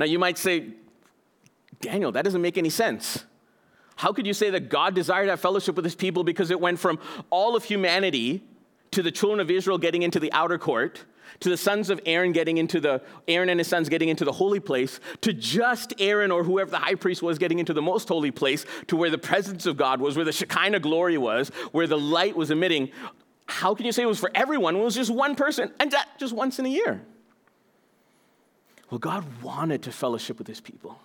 Now, 0.00 0.06
you 0.06 0.18
might 0.18 0.38
say, 0.38 0.70
Daniel, 1.80 2.12
that 2.12 2.24
doesn't 2.24 2.42
make 2.42 2.56
any 2.56 2.70
sense. 2.70 3.24
How 3.96 4.12
could 4.12 4.26
you 4.26 4.34
say 4.34 4.50
that 4.50 4.68
God 4.68 4.94
desired 4.94 5.24
to 5.24 5.30
have 5.30 5.40
fellowship 5.40 5.74
with 5.74 5.84
his 5.84 5.94
people 5.94 6.22
because 6.22 6.50
it 6.50 6.60
went 6.60 6.78
from 6.78 6.98
all 7.30 7.56
of 7.56 7.64
humanity 7.64 8.42
to 8.96 9.02
the 9.02 9.12
children 9.12 9.40
of 9.40 9.50
Israel 9.50 9.76
getting 9.76 10.02
into 10.02 10.18
the 10.18 10.32
outer 10.32 10.56
court, 10.56 11.04
to 11.40 11.50
the 11.50 11.56
sons 11.58 11.90
of 11.90 12.00
Aaron 12.06 12.32
getting 12.32 12.56
into 12.56 12.80
the 12.80 13.02
Aaron 13.28 13.50
and 13.50 13.60
his 13.60 13.68
sons 13.68 13.90
getting 13.90 14.08
into 14.08 14.24
the 14.24 14.32
holy 14.32 14.58
place, 14.58 15.00
to 15.20 15.34
just 15.34 15.92
Aaron 15.98 16.30
or 16.30 16.42
whoever 16.42 16.70
the 16.70 16.78
high 16.78 16.94
priest 16.94 17.22
was 17.22 17.36
getting 17.36 17.58
into 17.58 17.74
the 17.74 17.82
most 17.82 18.08
holy 18.08 18.30
place, 18.30 18.64
to 18.86 18.96
where 18.96 19.10
the 19.10 19.18
presence 19.18 19.66
of 19.66 19.76
God 19.76 20.00
was, 20.00 20.16
where 20.16 20.24
the 20.24 20.32
Shekinah 20.32 20.80
glory 20.80 21.18
was, 21.18 21.50
where 21.72 21.86
the 21.86 21.98
light 21.98 22.34
was 22.34 22.50
emitting. 22.50 22.90
How 23.44 23.74
can 23.74 23.84
you 23.84 23.92
say 23.92 24.02
it 24.02 24.06
was 24.06 24.18
for 24.18 24.30
everyone 24.34 24.76
it 24.76 24.78
was 24.78 24.94
just 24.94 25.10
one 25.10 25.34
person 25.34 25.70
and 25.78 25.90
that 25.90 26.08
just 26.18 26.32
once 26.32 26.58
in 26.58 26.64
a 26.64 26.70
year? 26.70 27.02
Well, 28.90 28.98
God 28.98 29.26
wanted 29.42 29.82
to 29.82 29.92
fellowship 29.92 30.38
with 30.38 30.46
his 30.46 30.62
people. 30.62 30.98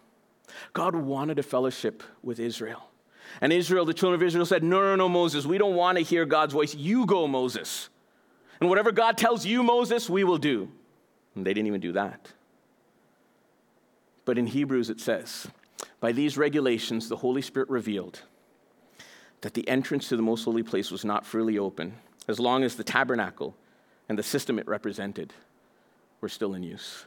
God 0.72 0.96
wanted 0.96 1.40
a 1.40 1.44
fellowship 1.44 2.04
with 2.24 2.40
Israel. 2.40 2.91
And 3.40 3.54
Israel, 3.54 3.86
the 3.86 3.94
children 3.94 4.22
of 4.22 4.28
Israel 4.28 4.46
said, 4.46 4.64
No, 4.64 4.82
no, 4.82 4.96
no, 4.96 5.08
Moses, 5.08 5.46
we 5.46 5.58
don't 5.58 5.76
want 5.76 5.98
to 5.98 6.04
hear 6.04 6.26
God's 6.26 6.54
voice. 6.54 6.76
You 6.76 7.06
go, 7.06 7.28
Moses. 7.28 7.90
And 8.60 8.70
whatever 8.70 8.92
God 8.92 9.18
tells 9.18 9.46
you, 9.46 9.64
Moses, 9.64 10.10
we 10.10 10.24
will 10.24 10.38
do. 10.38 10.70
And 11.36 11.46
they 11.46 11.54
didn't 11.54 11.68
even 11.68 11.82
do 11.82 11.94
that. 11.94 12.32
But 14.26 14.38
in 14.38 14.48
Hebrews 14.48 14.90
it 14.90 15.00
says, 15.00 15.48
By 16.00 16.12
these 16.12 16.38
regulations, 16.38 17.10
the 17.10 17.18
Holy 17.18 17.42
Spirit 17.42 17.70
revealed 17.70 18.22
that 19.42 19.56
the 19.56 19.68
entrance 19.68 20.10
to 20.10 20.16
the 20.16 20.22
most 20.22 20.44
holy 20.44 20.64
place 20.64 20.92
was 20.92 21.04
not 21.04 21.26
freely 21.26 21.58
open, 21.58 21.96
as 22.28 22.40
long 22.40 22.64
as 22.64 22.76
the 22.76 22.84
tabernacle 22.84 23.56
and 24.08 24.18
the 24.18 24.24
system 24.24 24.60
it 24.60 24.68
represented 24.68 25.34
were 26.22 26.30
still 26.30 26.54
in 26.54 26.62
use. 26.62 27.06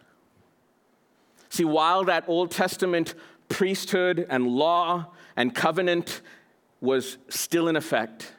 See, 1.48 1.64
while 1.64 2.02
that 2.04 2.24
Old 2.26 2.50
Testament 2.50 3.14
priesthood 3.54 4.26
and 4.28 4.48
law 4.48 5.06
and 5.36 5.54
covenant 5.54 6.22
was 6.80 7.18
still 7.28 7.68
in 7.68 7.76
effect, 7.76 8.32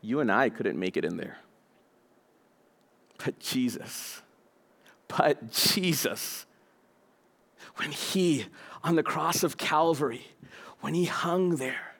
you 0.00 0.18
and 0.18 0.30
I 0.30 0.48
couldn't 0.48 0.76
make 0.76 0.96
it 0.96 1.04
in 1.04 1.18
there. 1.18 1.38
But 3.24 3.38
Jesus, 3.38 4.22
but 5.06 5.52
Jesus, 5.52 6.46
when 7.76 7.92
he, 7.92 8.46
on 8.82 8.96
the 8.96 9.04
cross 9.04 9.44
of 9.44 9.56
Calvary, 9.56 10.26
when 10.80 10.92
he 10.92 11.04
hung 11.04 11.56
there, 11.56 11.94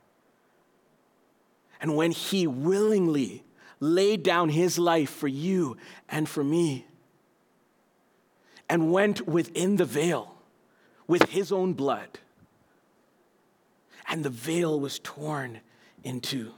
and 1.81 1.95
when 1.95 2.11
he 2.11 2.49
willingly 2.49 3.45
laid 3.79 4.25
down 4.25 4.49
his 4.49 4.77
life 4.77 5.11
for 5.11 5.29
you 5.29 5.77
and 6.09 6.29
for 6.29 6.43
me, 6.43 6.85
and 8.69 8.91
went 8.91 9.29
within 9.29 9.77
the 9.77 9.85
veil 9.85 10.32
with 11.07 11.31
his 11.31 11.53
own 11.53 11.73
blood. 11.73 12.09
And 14.09 14.25
the 14.25 14.31
veil 14.31 14.79
was 14.79 14.99
torn 14.99 15.61
in 16.03 16.21
two. 16.21 16.53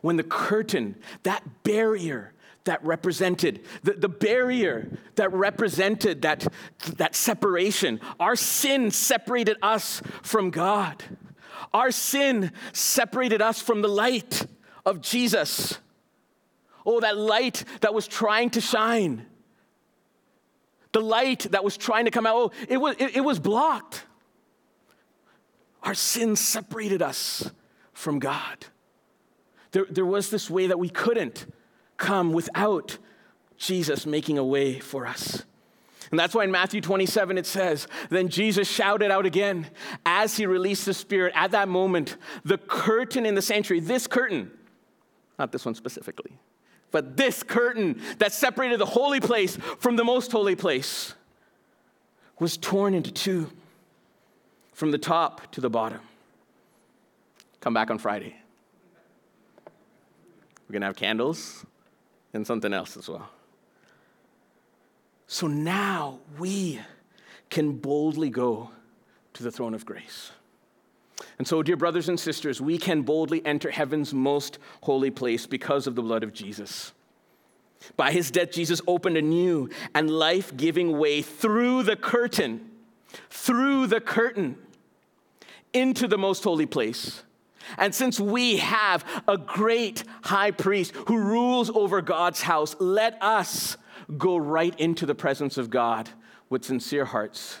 When 0.00 0.16
the 0.16 0.22
curtain, 0.22 0.96
that 1.22 1.42
barrier 1.62 2.32
that 2.64 2.84
represented, 2.84 3.64
the, 3.82 3.92
the 3.94 4.08
barrier 4.08 4.88
that 5.16 5.32
represented 5.32 6.22
that, 6.22 6.46
that 6.96 7.14
separation, 7.14 8.00
our 8.20 8.36
sin 8.36 8.90
separated 8.90 9.56
us 9.62 10.02
from 10.22 10.50
God. 10.50 11.02
Our 11.72 11.90
sin 11.90 12.52
separated 12.72 13.42
us 13.42 13.60
from 13.60 13.82
the 13.82 13.88
light 13.88 14.46
of 14.84 15.00
Jesus. 15.00 15.78
Oh, 16.84 17.00
that 17.00 17.16
light 17.16 17.64
that 17.80 17.94
was 17.94 18.06
trying 18.06 18.50
to 18.50 18.60
shine 18.60 19.26
the 20.92 21.00
light 21.00 21.46
that 21.50 21.64
was 21.64 21.76
trying 21.76 22.04
to 22.04 22.10
come 22.10 22.26
out, 22.26 22.34
oh, 22.36 22.52
it 22.68 22.76
was, 22.76 22.96
it, 22.98 23.16
it 23.16 23.20
was 23.20 23.38
blocked. 23.38 24.04
Our 25.82 25.94
sin 25.94 26.36
separated 26.36 27.02
us 27.02 27.50
from 27.92 28.18
God. 28.18 28.66
There, 29.72 29.86
there 29.88 30.06
was 30.06 30.30
this 30.30 30.48
way 30.50 30.68
that 30.68 30.78
we 30.78 30.88
couldn't 30.88 31.46
come 31.96 32.32
without 32.32 32.98
Jesus 33.56 34.06
making 34.06 34.38
a 34.38 34.44
way 34.44 34.78
for 34.78 35.06
us. 35.06 35.44
And 36.10 36.18
that's 36.18 36.34
why 36.34 36.44
in 36.44 36.50
Matthew 36.50 36.82
27 36.82 37.38
it 37.38 37.46
says, 37.46 37.88
Then 38.10 38.28
Jesus 38.28 38.68
shouted 38.68 39.10
out 39.10 39.24
again 39.24 39.66
as 40.04 40.36
he 40.36 40.44
released 40.44 40.84
the 40.84 40.92
Spirit. 40.92 41.32
At 41.34 41.52
that 41.52 41.68
moment, 41.68 42.18
the 42.44 42.58
curtain 42.58 43.24
in 43.24 43.34
the 43.34 43.40
sanctuary, 43.40 43.80
this 43.80 44.06
curtain, 44.06 44.50
not 45.38 45.52
this 45.52 45.64
one 45.64 45.74
specifically, 45.74 46.32
but 46.92 47.16
this 47.16 47.42
curtain 47.42 48.00
that 48.18 48.32
separated 48.32 48.78
the 48.78 48.86
holy 48.86 49.18
place 49.18 49.56
from 49.56 49.96
the 49.96 50.04
most 50.04 50.30
holy 50.30 50.54
place 50.54 51.14
was 52.38 52.56
torn 52.56 52.94
into 52.94 53.10
two 53.10 53.50
from 54.72 54.90
the 54.90 54.98
top 54.98 55.50
to 55.52 55.60
the 55.60 55.70
bottom. 55.70 56.00
Come 57.60 57.74
back 57.74 57.90
on 57.90 57.98
Friday. 57.98 58.36
We're 60.68 60.72
going 60.72 60.82
to 60.82 60.86
have 60.86 60.96
candles 60.96 61.64
and 62.32 62.46
something 62.46 62.72
else 62.72 62.96
as 62.96 63.08
well. 63.08 63.28
So 65.26 65.46
now 65.46 66.18
we 66.38 66.80
can 67.50 67.72
boldly 67.72 68.30
go 68.30 68.70
to 69.34 69.42
the 69.42 69.50
throne 69.50 69.74
of 69.74 69.86
grace. 69.86 70.32
And 71.38 71.46
so, 71.46 71.62
dear 71.62 71.76
brothers 71.76 72.08
and 72.08 72.18
sisters, 72.18 72.60
we 72.60 72.78
can 72.78 73.02
boldly 73.02 73.44
enter 73.44 73.70
heaven's 73.70 74.12
most 74.12 74.58
holy 74.82 75.10
place 75.10 75.46
because 75.46 75.86
of 75.86 75.94
the 75.94 76.02
blood 76.02 76.22
of 76.22 76.32
Jesus. 76.32 76.92
By 77.96 78.12
his 78.12 78.30
death, 78.30 78.52
Jesus 78.52 78.80
opened 78.86 79.16
a 79.16 79.22
new 79.22 79.68
and 79.94 80.10
life 80.10 80.56
giving 80.56 80.98
way 80.98 81.22
through 81.22 81.82
the 81.82 81.96
curtain, 81.96 82.70
through 83.28 83.88
the 83.88 84.00
curtain 84.00 84.56
into 85.72 86.06
the 86.06 86.18
most 86.18 86.44
holy 86.44 86.66
place. 86.66 87.22
And 87.78 87.94
since 87.94 88.20
we 88.20 88.58
have 88.58 89.04
a 89.26 89.38
great 89.38 90.04
high 90.24 90.50
priest 90.50 90.94
who 91.06 91.16
rules 91.18 91.70
over 91.70 92.02
God's 92.02 92.42
house, 92.42 92.76
let 92.78 93.20
us 93.22 93.76
go 94.18 94.36
right 94.36 94.78
into 94.78 95.06
the 95.06 95.14
presence 95.14 95.56
of 95.56 95.70
God 95.70 96.10
with 96.50 96.64
sincere 96.64 97.04
hearts 97.04 97.58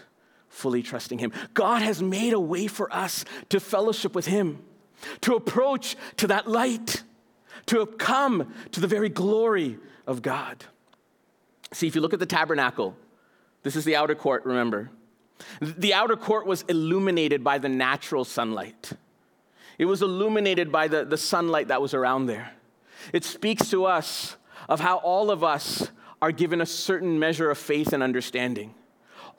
fully 0.52 0.82
trusting 0.82 1.18
Him. 1.18 1.32
God 1.54 1.82
has 1.82 2.02
made 2.02 2.32
a 2.32 2.40
way 2.40 2.66
for 2.66 2.92
us 2.94 3.24
to 3.48 3.58
fellowship 3.58 4.14
with 4.14 4.26
Him, 4.26 4.62
to 5.22 5.34
approach 5.34 5.96
to 6.18 6.26
that 6.28 6.48
light, 6.48 7.02
to 7.66 7.86
come 7.86 8.52
to 8.70 8.80
the 8.80 8.86
very 8.86 9.08
glory 9.08 9.78
of 10.06 10.22
God. 10.22 10.64
See, 11.72 11.86
if 11.86 11.94
you 11.94 12.00
look 12.00 12.12
at 12.12 12.20
the 12.20 12.26
tabernacle, 12.26 12.94
this 13.62 13.76
is 13.76 13.84
the 13.84 13.96
outer 13.96 14.14
court, 14.14 14.44
remember. 14.44 14.90
The 15.60 15.94
outer 15.94 16.16
court 16.16 16.46
was 16.46 16.62
illuminated 16.68 17.42
by 17.42 17.58
the 17.58 17.68
natural 17.68 18.24
sunlight. 18.24 18.92
It 19.78 19.86
was 19.86 20.02
illuminated 20.02 20.70
by 20.70 20.86
the, 20.86 21.04
the 21.04 21.16
sunlight 21.16 21.68
that 21.68 21.80
was 21.80 21.94
around 21.94 22.26
there. 22.26 22.52
It 23.12 23.24
speaks 23.24 23.70
to 23.70 23.86
us 23.86 24.36
of 24.68 24.80
how 24.80 24.98
all 24.98 25.30
of 25.30 25.42
us 25.42 25.90
are 26.20 26.30
given 26.30 26.60
a 26.60 26.66
certain 26.66 27.18
measure 27.18 27.50
of 27.50 27.58
faith 27.58 27.92
and 27.92 28.02
understanding. 28.02 28.74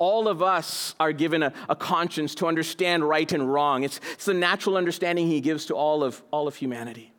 All 0.04 0.28
of 0.28 0.44
us 0.44 0.96
are 1.00 1.13
given 1.13 1.42
a, 1.44 1.54
a 1.70 1.76
conscience 1.78 2.36
to 2.36 2.46
understand 2.46 3.08
right 3.08 3.32
and 3.32 3.52
wrong. 3.52 3.84
It's, 3.84 4.02
it's 4.12 4.26
the 4.26 4.34
natural 4.34 4.76
understanding 4.76 5.28
he 5.28 5.39
gives 5.39 5.66
to 5.68 5.76
all 5.76 6.04
of, 6.04 6.22
all 6.30 6.46
of 6.46 6.56
humanity. 6.58 7.13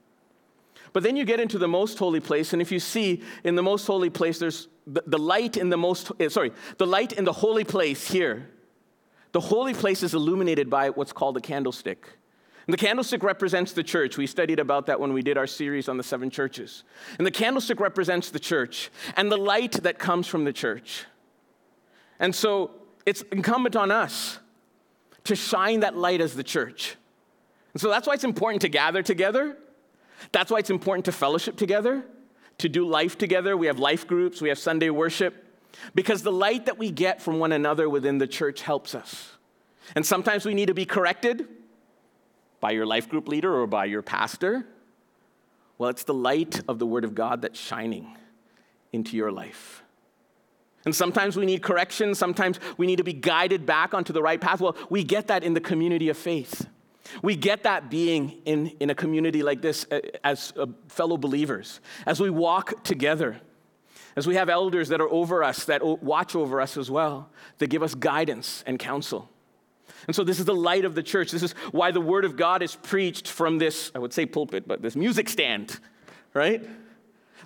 But 0.93 1.03
then 1.03 1.17
you 1.17 1.25
get 1.25 1.41
into 1.41 1.57
the 1.57 1.67
most 1.67 1.99
holy 1.99 2.21
place, 2.21 2.53
and 2.53 2.61
if 2.61 2.71
you 2.71 2.79
see 2.79 3.23
in 3.43 3.55
the 3.55 3.63
most 3.63 3.87
holy 3.87 4.11
place, 4.11 4.39
there's 4.39 4.69
the, 4.87 5.03
the 5.07 5.19
light 5.19 5.57
in 5.57 5.71
the 5.71 5.79
most, 5.79 6.13
eh, 6.21 6.29
sorry, 6.29 6.53
the 6.77 6.87
light 6.87 7.15
in 7.15 7.25
the 7.25 7.33
holy 7.33 7.65
place 7.65 8.07
here. 8.07 8.51
The 9.33 9.41
holy 9.41 9.73
place 9.73 10.03
is 10.03 10.13
illuminated 10.13 10.69
by 10.69 10.91
what's 10.91 11.13
called 11.13 11.39
a 11.39 11.41
candlestick. 11.41 12.07
And 12.67 12.73
the 12.75 12.79
candlestick 12.79 13.23
represents 13.23 13.73
the 13.73 13.83
church. 13.83 14.19
We 14.19 14.27
studied 14.27 14.59
about 14.59 14.87
that 14.87 15.01
when 15.01 15.15
we 15.15 15.23
did 15.23 15.39
our 15.39 15.47
series 15.47 15.89
on 15.89 15.97
the 15.97 16.05
seven 16.05 16.31
churches. 16.31 16.85
And 17.19 17.27
the 17.27 17.31
candlestick 17.31 17.81
represents 17.81 18.31
the 18.31 18.39
church 18.39 18.91
and 19.17 19.33
the 19.33 19.37
light 19.37 19.73
that 19.83 19.99
comes 19.99 20.27
from 20.27 20.45
the 20.45 20.53
church. 20.53 21.07
And 22.19 22.35
so 22.35 22.71
it's 23.07 23.23
incumbent 23.33 23.77
on 23.77 23.91
us 23.91 24.39
to 25.25 25.37
shine 25.37 25.81
that 25.81 25.97
light 25.97 26.21
as 26.21 26.35
the 26.35 26.45
church. 26.45 26.97
And 27.73 27.81
so 27.81 27.89
that's 27.89 28.07
why 28.07 28.15
it's 28.15 28.25
important 28.25 28.63
to 28.63 28.69
gather 28.69 29.03
together. 29.03 29.57
That's 30.33 30.51
why 30.51 30.59
it's 30.59 30.71
important 30.71 31.07
to 31.07 31.13
fellowship 31.13 31.57
together, 31.57 32.05
to 32.59 32.69
do 32.69 32.87
life 32.87 33.19
together. 33.19 33.57
We 33.57 33.67
have 33.67 33.79
life 33.79 34.07
groups, 34.07 34.41
we 34.41 34.49
have 34.49 34.59
Sunday 34.59 34.91
worship, 34.91 35.45
because 35.95 36.23
the 36.23 36.33
light 36.33 36.67
that 36.67 36.79
we 36.79 36.91
get 36.91 37.21
from 37.21 37.39
one 37.39 37.53
another 37.53 37.89
within 37.89 38.19
the 38.19 38.27
church 38.27 38.63
helps 38.63 38.95
us. 38.95 39.33
And 39.95 40.07
sometimes 40.07 40.47
we 40.47 40.55
need 40.55 40.67
to 40.67 40.75
be 40.75 40.87
corrected 40.87 41.49
by 42.61 42.71
your 42.71 42.87
life 42.87 43.09
group 43.09 43.29
leader 43.29 43.55
or 43.55 43.67
by 43.67 43.85
your 43.85 44.03
pastor. 44.03 44.67
Well, 45.77 45.91
it's 45.91 46.05
the 46.05 46.15
light 46.15 46.63
of 46.69 46.79
the 46.79 46.87
Word 46.87 47.05
of 47.05 47.15
God 47.15 47.43
that's 47.43 47.61
shining 47.61 48.17
into 48.93 49.17
your 49.17 49.33
life. 49.33 49.84
And 50.85 50.95
sometimes 50.95 51.37
we 51.37 51.47
need 51.47 51.63
correction, 51.63 52.15
sometimes 52.15 52.61
we 52.77 52.87
need 52.87 52.97
to 52.97 53.05
be 53.05 53.15
guided 53.15 53.65
back 53.65 53.95
onto 53.95 54.13
the 54.13 54.23
right 54.23 54.41
path. 54.41 54.61
Well, 54.61 54.77
we 54.91 55.03
get 55.03 55.29
that 55.29 55.43
in 55.43 55.55
the 55.55 55.61
community 55.61 56.09
of 56.09 56.17
faith. 56.17 56.67
We 57.23 57.37
get 57.37 57.63
that 57.63 57.91
being 57.91 58.41
in, 58.45 58.69
in 58.81 58.91
a 58.91 58.95
community 58.95 59.43
like 59.43 59.63
this 59.63 59.87
uh, 59.91 60.01
as 60.23 60.53
uh, 60.59 60.67
fellow 60.89 61.17
believers, 61.17 61.81
as 62.07 62.21
we 62.21 62.31
walk 62.31 62.83
together, 62.85 63.41
as 64.17 64.27
we 64.27 64.37
have 64.37 64.49
elders 64.49 64.89
that 64.89 65.01
are 65.01 65.09
over 65.09 65.43
us, 65.43 65.65
that 65.67 65.83
watch 66.03 66.35
over 66.35 66.61
us 66.61 66.77
as 66.77 66.91
well, 66.91 67.31
that 67.59 67.69
give 67.69 67.83
us 67.83 67.95
guidance 67.95 68.63
and 68.67 68.79
counsel. 68.79 69.29
And 70.07 70.15
so, 70.15 70.25
this 70.25 70.39
is 70.39 70.45
the 70.45 70.55
light 70.55 70.85
of 70.85 70.95
the 70.95 71.03
church. 71.03 71.31
This 71.31 71.43
is 71.43 71.53
why 71.73 71.91
the 71.91 72.01
word 72.01 72.25
of 72.25 72.37
God 72.37 72.63
is 72.63 72.75
preached 72.75 73.29
from 73.29 73.59
this, 73.59 73.91
I 73.95 73.99
would 73.99 74.13
say 74.13 74.27
pulpit, 74.27 74.67
but 74.67 74.83
this 74.83 74.97
music 74.97 75.29
stand, 75.29 75.79
right? 76.33 76.67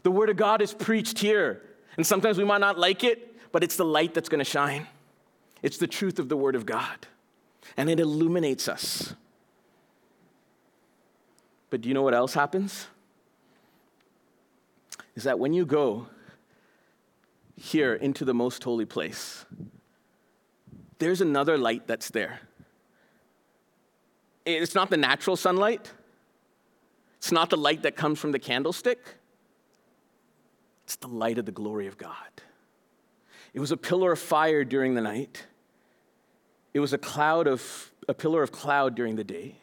The 0.03 0.11
word 0.11 0.31
of 0.31 0.37
God 0.37 0.63
is 0.63 0.73
preached 0.75 1.19
here. 1.19 1.63
And 1.99 2.07
sometimes 2.07 2.39
we 2.39 2.45
might 2.45 2.61
not 2.61 2.79
like 2.79 3.03
it, 3.05 3.37
but 3.51 3.65
it's 3.65 3.77
the 3.77 3.85
light 3.85 4.15
that's 4.15 4.29
going 4.29 4.39
to 4.39 4.45
shine. 4.45 4.87
It's 5.63 5.79
the 5.79 5.89
truth 5.89 6.21
of 6.21 6.29
the 6.29 6.37
word 6.37 6.55
of 6.55 6.65
God. 6.65 7.09
And 7.77 7.91
it 7.91 7.99
illuminates 7.99 8.69
us. 8.69 9.15
But 11.71 11.81
do 11.81 11.89
you 11.89 11.95
know 11.95 12.03
what 12.03 12.15
else 12.15 12.35
happens? 12.35 12.87
Is 15.17 15.25
that 15.25 15.41
when 15.41 15.53
you 15.53 15.67
go 15.67 16.07
here 17.57 17.95
into 17.95 18.25
the 18.25 18.33
most 18.33 18.63
holy 18.63 18.85
place, 18.85 19.45
there's 21.01 21.21
another 21.21 21.59
light 21.59 21.89
that's 21.89 22.11
there. 22.11 22.41
It's 24.47 24.77
not 24.77 24.89
the 24.89 24.97
natural 24.97 25.35
sunlight, 25.35 25.93
it's 27.17 27.33
not 27.33 27.51
the 27.51 27.57
light 27.57 27.83
that 27.83 27.97
comes 27.97 28.21
from 28.21 28.31
the 28.31 28.39
candlestick, 28.39 29.18
it's 30.89 30.97
the 30.97 31.07
light 31.07 31.37
of 31.37 31.45
the 31.45 31.53
glory 31.53 31.87
of 31.87 31.99
God. 31.99 32.15
It 33.53 33.61
was 33.61 33.71
a 33.73 33.77
pillar 33.77 34.13
of 34.13 34.19
fire 34.19 34.65
during 34.65 34.95
the 34.95 35.03
night. 35.03 35.45
It 36.73 36.81
was 36.81 36.95
a 36.95 36.99
cloud 36.99 37.47
of 37.47 37.93
a 38.09 38.15
pillar 38.15 38.43
of 38.43 38.53
cloud 38.53 38.95
during 38.95 39.15
the 39.15 39.23
day. 39.23 39.57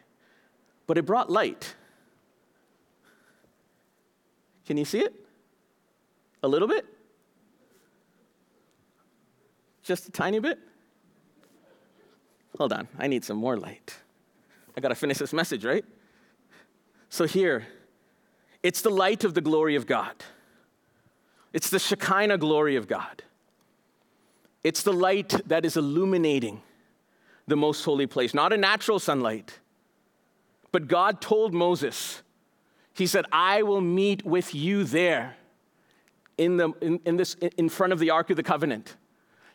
But 0.85 0.99
it 0.99 1.05
brought 1.07 1.31
light. 1.31 1.73
Can 4.67 4.77
you 4.77 4.85
see 4.85 4.99
it? 4.99 5.15
A 6.43 6.47
little 6.47 6.67
bit? 6.67 6.85
Just 9.81 10.07
a 10.07 10.11
tiny 10.11 10.37
bit? 10.37 10.59
Hold 12.59 12.71
on, 12.71 12.87
I 12.99 13.07
need 13.07 13.25
some 13.25 13.37
more 13.37 13.57
light. 13.57 13.97
I 14.77 14.79
got 14.79 14.89
to 14.89 14.95
finish 14.95 15.17
this 15.17 15.33
message, 15.33 15.65
right? 15.65 15.85
So 17.09 17.25
here, 17.25 17.65
it's 18.61 18.83
the 18.83 18.91
light 18.91 19.23
of 19.23 19.33
the 19.33 19.41
glory 19.41 19.75
of 19.75 19.87
God. 19.87 20.13
It's 21.55 21.69
the 21.69 21.79
Shekinah 21.79 22.39
glory 22.39 22.75
of 22.75 22.85
God. 22.85 23.23
It's 24.61 24.83
the 24.83 24.91
light 24.91 25.29
that 25.47 25.63
is 25.63 25.77
illuminating 25.77 26.61
the 27.47 27.55
most 27.55 27.85
holy 27.85 28.07
place, 28.07 28.33
not 28.33 28.51
a 28.51 28.57
natural 28.57 28.99
sunlight. 28.99 29.59
But 30.73 30.89
God 30.89 31.21
told 31.21 31.53
Moses, 31.53 32.23
He 32.93 33.07
said, 33.07 33.23
I 33.31 33.63
will 33.63 33.79
meet 33.79 34.25
with 34.25 34.53
you 34.53 34.83
there 34.83 35.37
in, 36.37 36.57
the, 36.57 36.73
in, 36.81 36.99
in, 37.05 37.15
this, 37.15 37.35
in 37.35 37.69
front 37.69 37.93
of 37.93 37.99
the 37.99 38.09
Ark 38.09 38.29
of 38.31 38.35
the 38.35 38.43
Covenant 38.43 38.97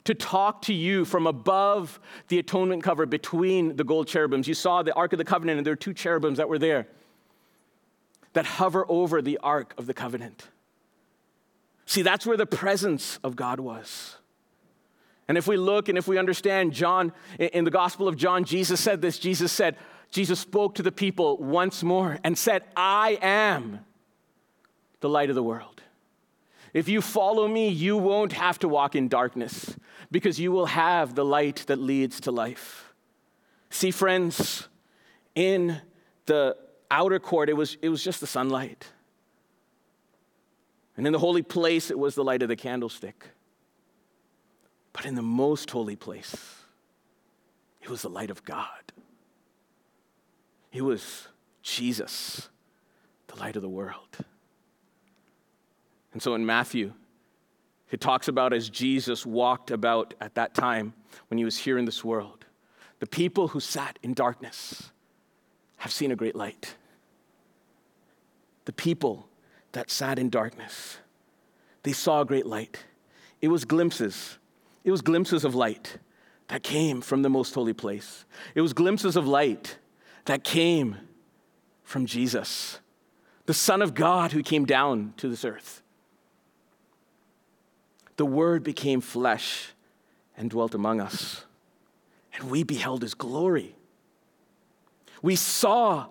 to 0.04 0.14
talk 0.14 0.62
to 0.62 0.72
you 0.72 1.04
from 1.04 1.26
above 1.26 2.00
the 2.28 2.38
atonement 2.38 2.82
cover 2.82 3.04
between 3.04 3.76
the 3.76 3.84
gold 3.84 4.08
cherubims. 4.08 4.48
You 4.48 4.54
saw 4.54 4.82
the 4.82 4.94
Ark 4.94 5.12
of 5.12 5.18
the 5.18 5.24
Covenant, 5.26 5.58
and 5.58 5.66
there 5.66 5.74
are 5.74 5.76
two 5.76 5.92
cherubims 5.92 6.38
that 6.38 6.48
were 6.48 6.58
there 6.58 6.86
that 8.32 8.46
hover 8.46 8.86
over 8.88 9.20
the 9.20 9.36
Ark 9.42 9.74
of 9.76 9.86
the 9.86 9.92
Covenant. 9.92 10.48
See, 11.90 12.02
that's 12.02 12.24
where 12.24 12.36
the 12.36 12.46
presence 12.46 13.18
of 13.24 13.34
God 13.34 13.58
was. 13.58 14.14
And 15.26 15.36
if 15.36 15.48
we 15.48 15.56
look 15.56 15.88
and 15.88 15.98
if 15.98 16.06
we 16.06 16.18
understand 16.18 16.72
John, 16.72 17.12
in 17.36 17.64
the 17.64 17.70
Gospel 17.72 18.06
of 18.06 18.16
John, 18.16 18.44
Jesus 18.44 18.78
said 18.78 19.02
this 19.02 19.18
Jesus 19.18 19.50
said, 19.50 19.74
Jesus 20.12 20.38
spoke 20.38 20.76
to 20.76 20.84
the 20.84 20.92
people 20.92 21.36
once 21.38 21.82
more 21.82 22.16
and 22.22 22.38
said, 22.38 22.62
I 22.76 23.18
am 23.20 23.80
the 25.00 25.08
light 25.08 25.30
of 25.30 25.34
the 25.34 25.42
world. 25.42 25.82
If 26.72 26.88
you 26.88 27.02
follow 27.02 27.48
me, 27.48 27.70
you 27.70 27.96
won't 27.96 28.34
have 28.34 28.60
to 28.60 28.68
walk 28.68 28.94
in 28.94 29.08
darkness 29.08 29.74
because 30.12 30.38
you 30.38 30.52
will 30.52 30.66
have 30.66 31.16
the 31.16 31.24
light 31.24 31.64
that 31.66 31.80
leads 31.80 32.20
to 32.20 32.30
life. 32.30 32.94
See, 33.68 33.90
friends, 33.90 34.68
in 35.34 35.80
the 36.26 36.56
outer 36.88 37.18
court, 37.18 37.48
it 37.48 37.54
was, 37.54 37.76
it 37.82 37.88
was 37.88 38.04
just 38.04 38.20
the 38.20 38.28
sunlight. 38.28 38.86
And 41.00 41.06
in 41.06 41.14
the 41.14 41.18
holy 41.18 41.40
place, 41.40 41.90
it 41.90 41.98
was 41.98 42.14
the 42.14 42.22
light 42.22 42.42
of 42.42 42.50
the 42.50 42.56
candlestick. 42.56 43.28
But 44.92 45.06
in 45.06 45.14
the 45.14 45.22
most 45.22 45.70
holy 45.70 45.96
place, 45.96 46.36
it 47.80 47.88
was 47.88 48.02
the 48.02 48.10
light 48.10 48.28
of 48.28 48.44
God. 48.44 48.92
It 50.74 50.82
was 50.82 51.28
Jesus, 51.62 52.50
the 53.28 53.36
light 53.36 53.56
of 53.56 53.62
the 53.62 53.68
world. 53.70 54.18
And 56.12 56.20
so 56.20 56.34
in 56.34 56.44
Matthew, 56.44 56.92
it 57.90 58.02
talks 58.02 58.28
about 58.28 58.52
as 58.52 58.68
Jesus 58.68 59.24
walked 59.24 59.70
about 59.70 60.12
at 60.20 60.34
that 60.34 60.54
time 60.54 60.92
when 61.28 61.38
he 61.38 61.46
was 61.46 61.56
here 61.56 61.78
in 61.78 61.86
this 61.86 62.04
world, 62.04 62.44
the 62.98 63.06
people 63.06 63.48
who 63.48 63.60
sat 63.60 63.98
in 64.02 64.12
darkness 64.12 64.90
have 65.78 65.92
seen 65.92 66.12
a 66.12 66.16
great 66.16 66.36
light. 66.36 66.74
The 68.66 68.74
people 68.74 69.29
that 69.72 69.90
sat 69.90 70.18
in 70.18 70.30
darkness, 70.30 70.98
they 71.82 71.92
saw 71.92 72.20
a 72.20 72.24
great 72.24 72.46
light. 72.46 72.84
It 73.40 73.48
was 73.48 73.64
glimpses 73.64 74.38
it 74.84 74.90
was 74.90 75.02
glimpses 75.02 75.44
of 75.44 75.54
light 75.54 75.98
that 76.48 76.62
came 76.62 77.00
from 77.00 77.22
the 77.22 77.30
most 77.30 77.54
holy 77.54 77.72
place. 77.72 78.24
It 78.54 78.60
was 78.60 78.72
glimpses 78.72 79.16
of 79.16 79.26
light 79.26 79.78
that 80.24 80.42
came 80.42 80.96
from 81.82 82.06
Jesus, 82.06 82.80
the 83.46 83.54
Son 83.54 83.82
of 83.82 83.94
God 83.94 84.32
who 84.32 84.42
came 84.42 84.64
down 84.64 85.14
to 85.18 85.28
this 85.28 85.44
earth. 85.44 85.82
The 88.16 88.26
Word 88.26 88.62
became 88.62 89.00
flesh 89.00 89.72
and 90.36 90.50
dwelt 90.50 90.74
among 90.74 91.00
us, 91.00 91.44
and 92.34 92.50
we 92.50 92.62
beheld 92.62 93.02
His 93.02 93.14
glory. 93.14 93.74
We 95.22 95.36
saw 95.36 96.06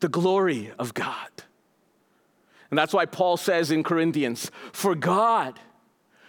the 0.00 0.08
glory 0.08 0.72
of 0.78 0.94
God. 0.94 1.30
And 2.74 2.78
that's 2.80 2.92
why 2.92 3.06
Paul 3.06 3.36
says 3.36 3.70
in 3.70 3.84
Corinthians, 3.84 4.50
For 4.72 4.96
God, 4.96 5.60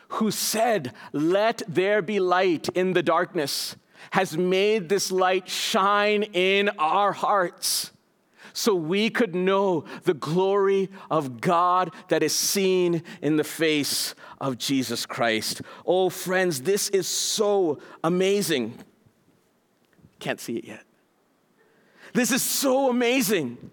who 0.10 0.30
said, 0.30 0.94
Let 1.12 1.64
there 1.68 2.04
be 2.04 2.20
light 2.20 2.70
in 2.76 2.94
the 2.94 3.02
darkness, 3.02 3.76
has 4.12 4.38
made 4.38 4.88
this 4.88 5.12
light 5.12 5.50
shine 5.50 6.22
in 6.22 6.70
our 6.78 7.14
hearts 7.14 7.90
so 8.54 8.76
we 8.76 9.10
could 9.10 9.34
know 9.34 9.86
the 10.04 10.14
glory 10.14 10.92
of 11.10 11.42
God 11.42 11.92
that 12.10 12.22
is 12.22 12.36
seen 12.36 13.02
in 13.24 13.38
the 13.38 13.44
face 13.44 14.14
of 14.40 14.60
Jesus 14.60 15.08
Christ. 15.08 15.64
Oh, 15.84 16.12
friends, 16.12 16.62
this 16.62 16.90
is 16.90 17.08
so 17.08 17.80
amazing. 18.04 18.78
Can't 20.20 20.40
see 20.40 20.58
it 20.58 20.66
yet. 20.66 20.84
This 22.14 22.30
is 22.32 22.44
so 22.44 22.92
amazing 22.92 23.72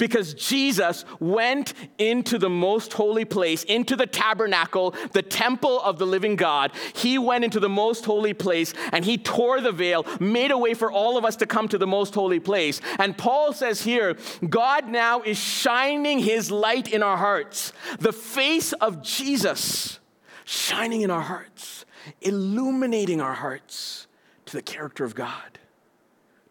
because 0.00 0.32
Jesus 0.32 1.04
went 1.20 1.74
into 1.98 2.38
the 2.38 2.48
most 2.48 2.94
holy 2.94 3.26
place, 3.26 3.62
into 3.64 3.94
the 3.94 4.06
tabernacle, 4.06 4.94
the 5.12 5.22
temple 5.22 5.80
of 5.82 5.98
the 5.98 6.06
living 6.06 6.36
God. 6.36 6.72
He 6.94 7.18
went 7.18 7.44
into 7.44 7.60
the 7.60 7.68
most 7.68 8.06
holy 8.06 8.32
place 8.32 8.72
and 8.92 9.04
he 9.04 9.18
tore 9.18 9.60
the 9.60 9.70
veil, 9.70 10.06
made 10.18 10.50
a 10.50 10.58
way 10.58 10.72
for 10.72 10.90
all 10.90 11.18
of 11.18 11.24
us 11.24 11.36
to 11.36 11.46
come 11.46 11.68
to 11.68 11.78
the 11.78 11.86
most 11.86 12.14
holy 12.14 12.40
place. 12.40 12.80
And 12.98 13.16
Paul 13.16 13.52
says 13.52 13.82
here, 13.82 14.16
God 14.48 14.88
now 14.88 15.20
is 15.20 15.38
shining 15.38 16.18
his 16.18 16.50
light 16.50 16.90
in 16.90 17.02
our 17.02 17.18
hearts, 17.18 17.74
the 17.98 18.12
face 18.12 18.72
of 18.72 19.02
Jesus 19.02 20.00
shining 20.46 21.02
in 21.02 21.10
our 21.10 21.20
hearts, 21.20 21.84
illuminating 22.22 23.20
our 23.20 23.34
hearts 23.34 24.06
to 24.46 24.56
the 24.56 24.62
character 24.62 25.04
of 25.04 25.14
God, 25.14 25.58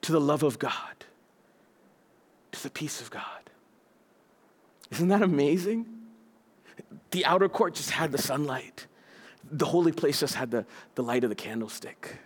to 0.02 0.12
the 0.12 0.22
love 0.22 0.44
of 0.44 0.60
God 0.60 0.99
the 2.63 2.69
peace 2.69 3.02
of 3.02 3.12
God. 3.12 3.50
Isn't 4.91 5.10
that 5.10 5.22
amazing? 5.22 5.86
The 7.12 7.26
outer 7.26 7.50
court 7.50 7.76
just 7.76 7.91
had 7.91 8.12
the 8.12 8.17
sunlight. 8.17 8.88
The 9.52 9.65
holy 9.65 9.91
place 9.91 10.19
just 10.19 10.36
had 10.36 10.52
the, 10.52 10.65
the 10.95 11.04
light 11.04 11.24
of 11.24 11.30
the 11.30 11.36
candlestick. 11.36 12.17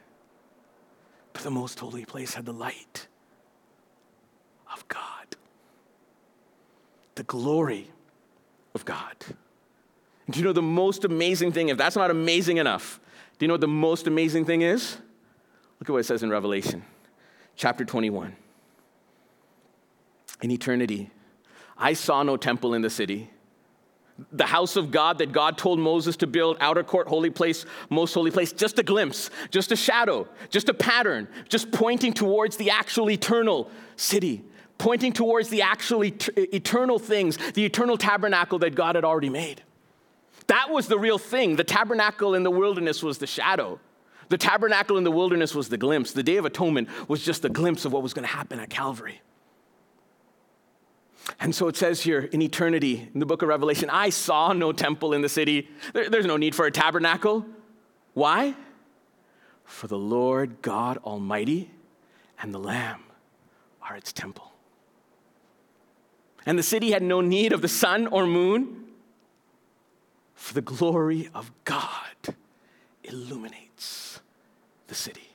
But 1.34 1.43
the 1.43 1.52
most 1.52 1.80
holy 1.80 2.06
place 2.06 2.34
had 2.34 2.46
the 2.46 2.54
light 2.54 3.08
of 4.72 4.88
God, 4.88 5.36
the 7.15 7.24
glory 7.24 7.89
of 8.74 8.86
God. 8.86 9.15
And 10.26 10.34
do 10.34 10.39
you 10.39 10.46
know 10.46 10.54
the 10.54 10.62
most 10.62 11.06
amazing 11.06 11.52
thing? 11.52 11.69
If 11.69 11.78
that's 11.78 11.96
not 11.96 12.12
amazing 12.12 12.58
enough, 12.58 13.00
do 13.38 13.46
you 13.46 13.48
know 13.48 13.56
what 13.56 13.62
the 13.62 13.67
most 13.67 14.08
amazing 14.08 14.46
thing 14.46 14.62
is? 14.62 14.98
Look 15.80 15.89
at 15.89 15.93
what 15.93 16.00
it 16.00 16.06
says 16.06 16.24
in 16.24 16.30
Revelation, 16.30 16.84
chapter 17.56 17.84
21 17.84 18.36
in 20.44 20.52
eternity. 20.52 21.10
I 21.78 21.94
saw 21.94 22.22
no 22.22 22.38
temple 22.38 22.74
in 22.74 22.84
the 22.84 22.90
city. 22.90 23.32
The 24.32 24.46
house 24.46 24.76
of 24.76 24.92
God 24.92 25.18
that 25.18 25.32
God 25.32 25.58
told 25.58 25.80
Moses 25.80 26.18
to 26.18 26.28
build, 26.28 26.58
outer 26.60 26.84
court, 26.84 27.08
holy 27.08 27.32
place, 27.32 27.66
most 27.90 28.14
holy 28.14 28.30
place, 28.30 28.52
just 28.52 28.78
a 28.78 28.84
glimpse, 28.84 29.32
just 29.50 29.72
a 29.72 29.76
shadow, 29.76 30.28
just 30.52 30.70
a 30.70 30.74
pattern, 30.74 31.28
just 31.50 31.72
pointing 31.72 32.14
towards 32.14 32.58
the 32.58 32.70
actual 32.70 33.10
eternal 33.10 33.72
city, 33.96 34.44
pointing 34.78 35.14
towards 35.14 35.50
the 35.50 35.64
actual 35.64 36.04
et- 36.04 36.30
eternal 36.38 37.00
things, 37.00 37.38
the 37.54 37.66
eternal 37.66 37.98
tabernacle 37.98 38.60
that 38.60 38.76
God 38.76 38.96
had 38.96 39.06
already 39.06 39.30
made. 39.30 39.64
That 40.48 40.70
was 40.70 40.88
the 40.88 41.00
real 41.00 41.18
thing. 41.18 41.56
The 41.56 41.64
tabernacle 41.64 42.36
in 42.36 42.44
the 42.44 42.52
wilderness 42.52 43.02
was 43.02 43.18
the 43.18 43.28
shadow. 43.28 43.80
The 44.30 44.38
tabernacle 44.38 44.98
in 44.98 45.06
the 45.06 45.12
wilderness 45.12 45.56
was 45.56 45.70
the 45.70 45.78
glimpse. 45.78 46.12
The 46.12 46.22
Day 46.22 46.36
of 46.36 46.46
Atonement 46.46 46.90
was 47.10 47.24
just 47.24 47.46
a 47.46 47.50
glimpse 47.50 47.86
of 47.86 47.94
what 47.94 48.04
was 48.04 48.14
going 48.14 48.28
to 48.28 48.34
happen 48.34 48.60
at 48.60 48.70
Calvary. 48.70 49.22
And 51.40 51.56
so 51.56 51.68
it 51.68 51.78
says 51.78 52.02
here 52.02 52.22
in 52.22 52.42
eternity, 52.42 53.10
in 53.14 53.20
the 53.20 53.26
book 53.26 53.42
of 53.42 53.48
Revelation, 53.48 53.90
I 53.90 54.10
saw 54.10 54.54
no 54.54 54.72
temple 54.72 55.14
in 55.14 55.22
the 55.22 55.30
city. 55.30 55.70
There, 55.94 56.10
there's 56.10 56.26
no 56.26 56.38
need 56.38 56.54
for 56.54 56.66
a 56.66 56.72
tabernacle. 56.72 57.46
Why? 58.14 58.56
For 59.64 59.88
the 59.88 59.98
Lord 59.98 60.62
God 60.62 60.98
Almighty 60.98 61.72
and 62.42 62.54
the 62.54 62.60
Lamb 62.60 63.04
are 63.82 63.96
its 63.96 64.12
temple. 64.12 64.52
And 66.46 66.60
the 66.60 66.64
city 66.64 66.92
had 66.92 67.02
no 67.02 67.22
need 67.22 67.54
of 67.54 67.62
the 67.62 67.70
sun 67.70 68.08
or 68.08 68.28
moon, 68.28 68.86
for 70.36 70.54
the 70.54 70.62
glory 70.62 71.30
of 71.34 71.52
God 71.64 72.36
illuminates 73.04 74.20
the 74.88 74.96
city. 74.96 75.30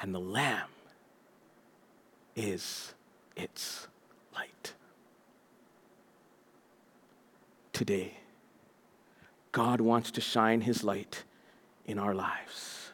And 0.00 0.14
the 0.14 0.20
Lamb 0.20 0.68
is 2.34 2.94
its 3.36 3.88
light. 4.34 4.72
Today, 7.78 8.14
God 9.52 9.80
wants 9.80 10.10
to 10.10 10.20
shine 10.20 10.62
his 10.62 10.82
light 10.82 11.22
in 11.86 11.96
our 11.96 12.12
lives. 12.12 12.90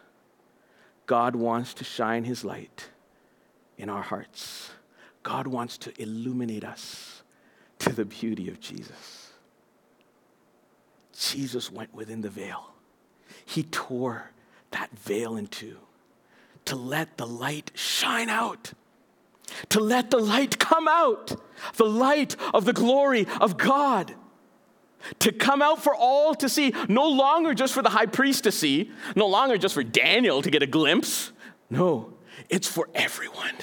God 1.07 1.35
wants 1.35 1.73
to 1.73 1.85
shine 1.85 2.25
his 2.25 2.45
light 2.45 2.91
in 3.79 3.89
our 3.89 4.03
hearts. 4.03 4.73
God 5.23 5.47
wants 5.47 5.79
to 5.79 6.03
illuminate 6.03 6.65
us 6.65 7.23
to 7.79 7.95
the 7.95 8.05
beauty 8.05 8.51
of 8.51 8.61
Jesus. 8.61 9.33
Jesus 11.19 11.73
went 11.73 11.95
within 11.95 12.21
the 12.21 12.29
veil. 12.29 12.75
He 13.47 13.63
tore 13.63 14.33
that 14.73 14.91
veil 14.99 15.39
in 15.39 15.47
two 15.47 15.79
to 16.67 16.77
let 16.77 17.17
the 17.17 17.27
light 17.27 17.71
shine 17.75 18.29
out 18.29 18.75
to 19.69 19.81
let 19.81 20.11
the 20.11 20.19
light 20.19 20.59
come 20.59 20.89
out, 20.89 21.37
the 21.77 21.85
light 21.85 22.35
of 22.53 22.65
the 22.65 22.73
glory 22.73 23.27
of 23.41 23.57
God. 23.57 24.15
To 25.21 25.33
come 25.33 25.63
out 25.63 25.83
for 25.83 25.95
all 25.95 26.35
to 26.37 26.49
see, 26.49 26.75
no 26.89 27.09
longer 27.09 27.55
just 27.55 27.75
for 27.75 27.83
the 27.83 27.91
high 27.91 28.07
priest 28.07 28.45
to 28.45 28.53
see, 28.53 28.91
no 29.15 29.27
longer 29.27 29.59
just 29.59 29.75
for 29.75 29.83
Daniel 29.83 30.43
to 30.43 30.51
get 30.51 30.63
a 30.63 30.67
glimpse. 30.67 31.33
No, 31.71 32.15
it's 32.49 32.69
for 32.69 32.89
everyone. 32.95 33.55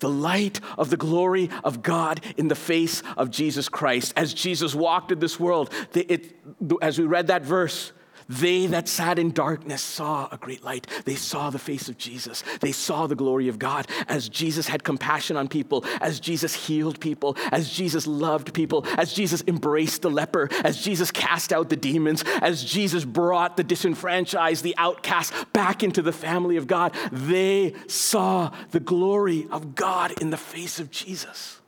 The 0.00 0.08
light 0.08 0.60
of 0.76 0.90
the 0.90 0.96
glory 0.96 1.50
of 1.62 1.82
God 1.82 2.20
in 2.36 2.48
the 2.48 2.54
face 2.54 3.02
of 3.16 3.30
Jesus 3.30 3.68
Christ. 3.68 4.12
As 4.16 4.34
Jesus 4.34 4.74
walked 4.74 5.12
in 5.12 5.20
this 5.20 5.38
world, 5.38 5.72
it, 5.94 6.36
as 6.82 6.98
we 6.98 7.04
read 7.04 7.28
that 7.28 7.42
verse, 7.42 7.92
they 8.28 8.66
that 8.66 8.88
sat 8.88 9.18
in 9.18 9.32
darkness 9.32 9.82
saw 9.82 10.28
a 10.32 10.36
great 10.36 10.64
light. 10.64 10.86
They 11.04 11.14
saw 11.14 11.50
the 11.50 11.58
face 11.58 11.88
of 11.88 11.98
Jesus. 11.98 12.42
They 12.60 12.72
saw 12.72 13.06
the 13.06 13.14
glory 13.14 13.48
of 13.48 13.58
God 13.58 13.86
as 14.08 14.28
Jesus 14.28 14.66
had 14.66 14.84
compassion 14.84 15.36
on 15.36 15.48
people, 15.48 15.84
as 16.00 16.20
Jesus 16.20 16.54
healed 16.54 17.00
people, 17.00 17.36
as 17.52 17.70
Jesus 17.70 18.06
loved 18.06 18.54
people, 18.54 18.86
as 18.96 19.12
Jesus 19.12 19.42
embraced 19.46 20.02
the 20.02 20.10
leper, 20.10 20.48
as 20.64 20.82
Jesus 20.82 21.10
cast 21.10 21.52
out 21.52 21.68
the 21.68 21.76
demons, 21.76 22.24
as 22.40 22.64
Jesus 22.64 23.04
brought 23.04 23.56
the 23.56 23.64
disenfranchised, 23.64 24.62
the 24.62 24.76
outcast 24.78 25.32
back 25.52 25.82
into 25.82 26.02
the 26.02 26.12
family 26.12 26.56
of 26.56 26.66
God. 26.66 26.94
They 27.12 27.74
saw 27.86 28.52
the 28.70 28.80
glory 28.80 29.46
of 29.50 29.74
God 29.74 30.20
in 30.20 30.30
the 30.30 30.36
face 30.36 30.80
of 30.80 30.90
Jesus. 30.90 31.60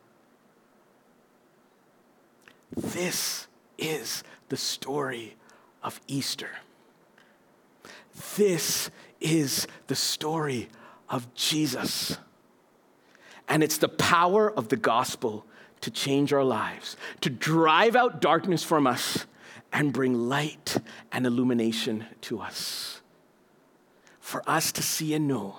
This 2.75 3.47
is 3.79 4.23
the 4.49 4.57
story 4.57 5.36
of 5.87 6.01
Easter. 6.09 6.51
This 8.37 8.91
is 9.21 9.67
the 9.87 9.95
story 9.95 10.69
of 11.09 11.33
Jesus. 11.35 12.19
And 13.49 13.63
it's 13.63 13.79
the 13.79 13.89
power 13.89 14.51
of 14.51 14.69
the 14.69 14.77
gospel 14.77 15.47
to 15.83 15.91
change 15.91 16.33
our 16.33 16.45
lives, 16.45 16.97
to 17.21 17.31
drive 17.31 17.95
out 17.95 18.21
darkness 18.21 18.65
from 18.65 18.87
us 18.87 19.27
and 19.73 19.93
bring 19.93 20.29
light 20.29 20.77
and 21.13 21.25
illumination 21.25 22.05
to 22.23 22.41
us. 22.41 23.01
For 24.19 24.43
us 24.49 24.73
to 24.73 24.83
see 24.83 25.15
and 25.15 25.29
know 25.29 25.59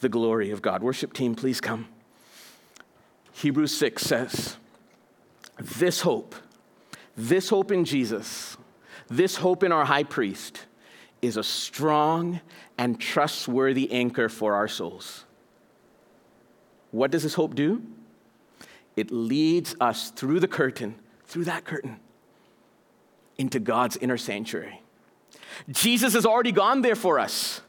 the 0.00 0.08
glory 0.08 0.50
of 0.50 0.62
God. 0.62 0.82
Worship 0.82 1.12
team, 1.12 1.34
please 1.34 1.60
come. 1.60 1.88
Hebrews 3.32 3.76
6 3.76 4.02
says, 4.02 4.56
This 5.58 6.00
hope, 6.00 6.34
this 7.16 7.50
hope 7.50 7.70
in 7.70 7.84
Jesus, 7.84 8.56
this 9.08 9.36
hope 9.36 9.62
in 9.62 9.72
our 9.72 9.84
high 9.84 10.04
priest 10.04 10.66
is 11.20 11.36
a 11.36 11.42
strong 11.42 12.40
and 12.76 13.00
trustworthy 13.00 13.90
anchor 13.90 14.28
for 14.28 14.54
our 14.54 14.68
souls. 14.68 15.24
What 16.90 17.10
does 17.10 17.22
this 17.22 17.34
hope 17.34 17.54
do? 17.54 17.82
It 18.96 19.10
leads 19.10 19.74
us 19.80 20.10
through 20.10 20.40
the 20.40 20.48
curtain, 20.48 20.96
through 21.26 21.44
that 21.44 21.64
curtain, 21.64 22.00
into 23.36 23.60
God's 23.60 23.96
inner 23.96 24.16
sanctuary. 24.16 24.82
Jesus 25.70 26.14
has 26.14 26.24
already 26.24 26.52
gone 26.52 26.82
there 26.82 26.96
for 26.96 27.18
us. 27.18 27.60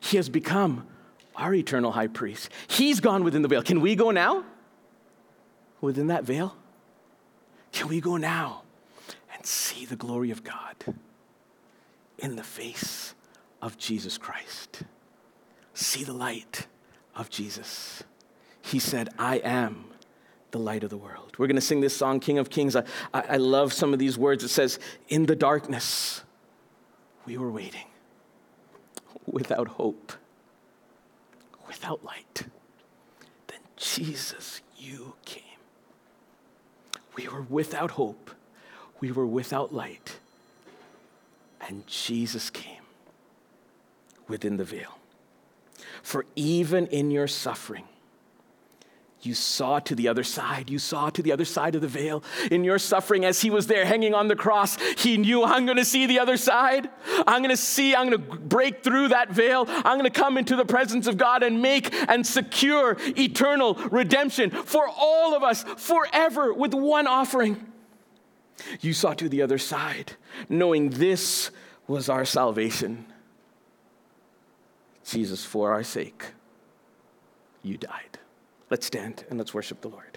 He 0.00 0.16
has 0.16 0.28
become 0.28 0.86
our 1.36 1.54
eternal 1.54 1.92
high 1.92 2.08
priest. 2.08 2.50
He's 2.68 3.00
gone 3.00 3.24
within 3.24 3.42
the 3.42 3.48
veil. 3.48 3.62
Can 3.62 3.80
we 3.80 3.96
go 3.96 4.10
now? 4.10 4.44
Within 5.80 6.08
that 6.08 6.24
veil? 6.24 6.56
Can 7.72 7.88
we 7.88 8.00
go 8.00 8.16
now? 8.16 8.63
See 9.46 9.84
the 9.84 9.96
glory 9.96 10.30
of 10.30 10.42
God 10.42 10.76
in 12.18 12.36
the 12.36 12.42
face 12.42 13.14
of 13.60 13.76
Jesus 13.78 14.18
Christ. 14.18 14.82
See 15.74 16.04
the 16.04 16.12
light 16.12 16.66
of 17.14 17.30
Jesus. 17.30 18.02
He 18.62 18.78
said, 18.78 19.08
I 19.18 19.36
am 19.36 19.86
the 20.50 20.58
light 20.58 20.84
of 20.84 20.90
the 20.90 20.96
world. 20.96 21.34
We're 21.36 21.46
going 21.46 21.56
to 21.56 21.62
sing 21.62 21.80
this 21.80 21.96
song, 21.96 22.20
King 22.20 22.38
of 22.38 22.48
Kings. 22.48 22.76
I, 22.76 22.84
I, 23.12 23.36
love 23.38 23.72
some 23.72 23.92
of 23.92 23.98
these 23.98 24.16
words. 24.16 24.44
It 24.44 24.48
says, 24.48 24.78
In 25.08 25.26
the 25.26 25.34
darkness, 25.34 26.22
we 27.26 27.36
were 27.36 27.50
waiting 27.50 27.86
without 29.26 29.68
hope, 29.68 30.12
without 31.66 32.04
light. 32.04 32.44
Then, 33.48 33.60
Jesus, 33.76 34.60
you 34.76 35.14
came. 35.24 35.42
We 37.16 37.28
were 37.28 37.42
without 37.42 37.92
hope 37.92 38.30
we 39.00 39.12
were 39.12 39.26
without 39.26 39.74
light, 39.74 40.16
and 41.60 41.86
Jesus 41.86 42.50
came 42.50 42.82
within 44.28 44.56
the 44.56 44.64
veil. 44.64 44.98
For 46.02 46.26
even 46.36 46.86
in 46.86 47.10
your 47.10 47.26
suffering, 47.28 47.84
You 49.24 49.34
saw 49.34 49.78
to 49.80 49.94
the 49.94 50.08
other 50.08 50.22
side. 50.22 50.68
You 50.68 50.78
saw 50.78 51.08
to 51.10 51.22
the 51.22 51.32
other 51.32 51.46
side 51.46 51.74
of 51.74 51.80
the 51.80 51.88
veil. 51.88 52.22
In 52.50 52.62
your 52.62 52.78
suffering, 52.78 53.24
as 53.24 53.40
he 53.40 53.48
was 53.48 53.66
there 53.66 53.86
hanging 53.86 54.12
on 54.12 54.28
the 54.28 54.36
cross, 54.36 54.76
he 54.98 55.16
knew, 55.16 55.42
I'm 55.42 55.64
going 55.64 55.78
to 55.78 55.84
see 55.84 56.06
the 56.06 56.18
other 56.18 56.36
side. 56.36 56.90
I'm 57.26 57.40
going 57.40 57.50
to 57.50 57.56
see, 57.56 57.94
I'm 57.94 58.10
going 58.10 58.22
to 58.22 58.36
break 58.36 58.84
through 58.84 59.08
that 59.08 59.30
veil. 59.30 59.64
I'm 59.66 59.98
going 59.98 60.10
to 60.10 60.10
come 60.10 60.36
into 60.36 60.56
the 60.56 60.66
presence 60.66 61.06
of 61.06 61.16
God 61.16 61.42
and 61.42 61.62
make 61.62 61.92
and 62.08 62.26
secure 62.26 62.96
eternal 63.16 63.74
redemption 63.90 64.50
for 64.50 64.86
all 64.86 65.34
of 65.34 65.42
us 65.42 65.62
forever 65.62 66.52
with 66.52 66.74
one 66.74 67.06
offering. 67.06 67.66
You 68.80 68.92
saw 68.92 69.14
to 69.14 69.28
the 69.28 69.42
other 69.42 69.58
side, 69.58 70.12
knowing 70.48 70.90
this 70.90 71.50
was 71.86 72.08
our 72.08 72.24
salvation. 72.24 73.06
Jesus, 75.04 75.44
for 75.44 75.72
our 75.72 75.82
sake, 75.82 76.24
you 77.62 77.76
died. 77.76 78.18
Let's 78.70 78.86
stand 78.86 79.24
and 79.28 79.38
let's 79.38 79.52
worship 79.52 79.80
the 79.80 79.88
Lord. 79.88 80.13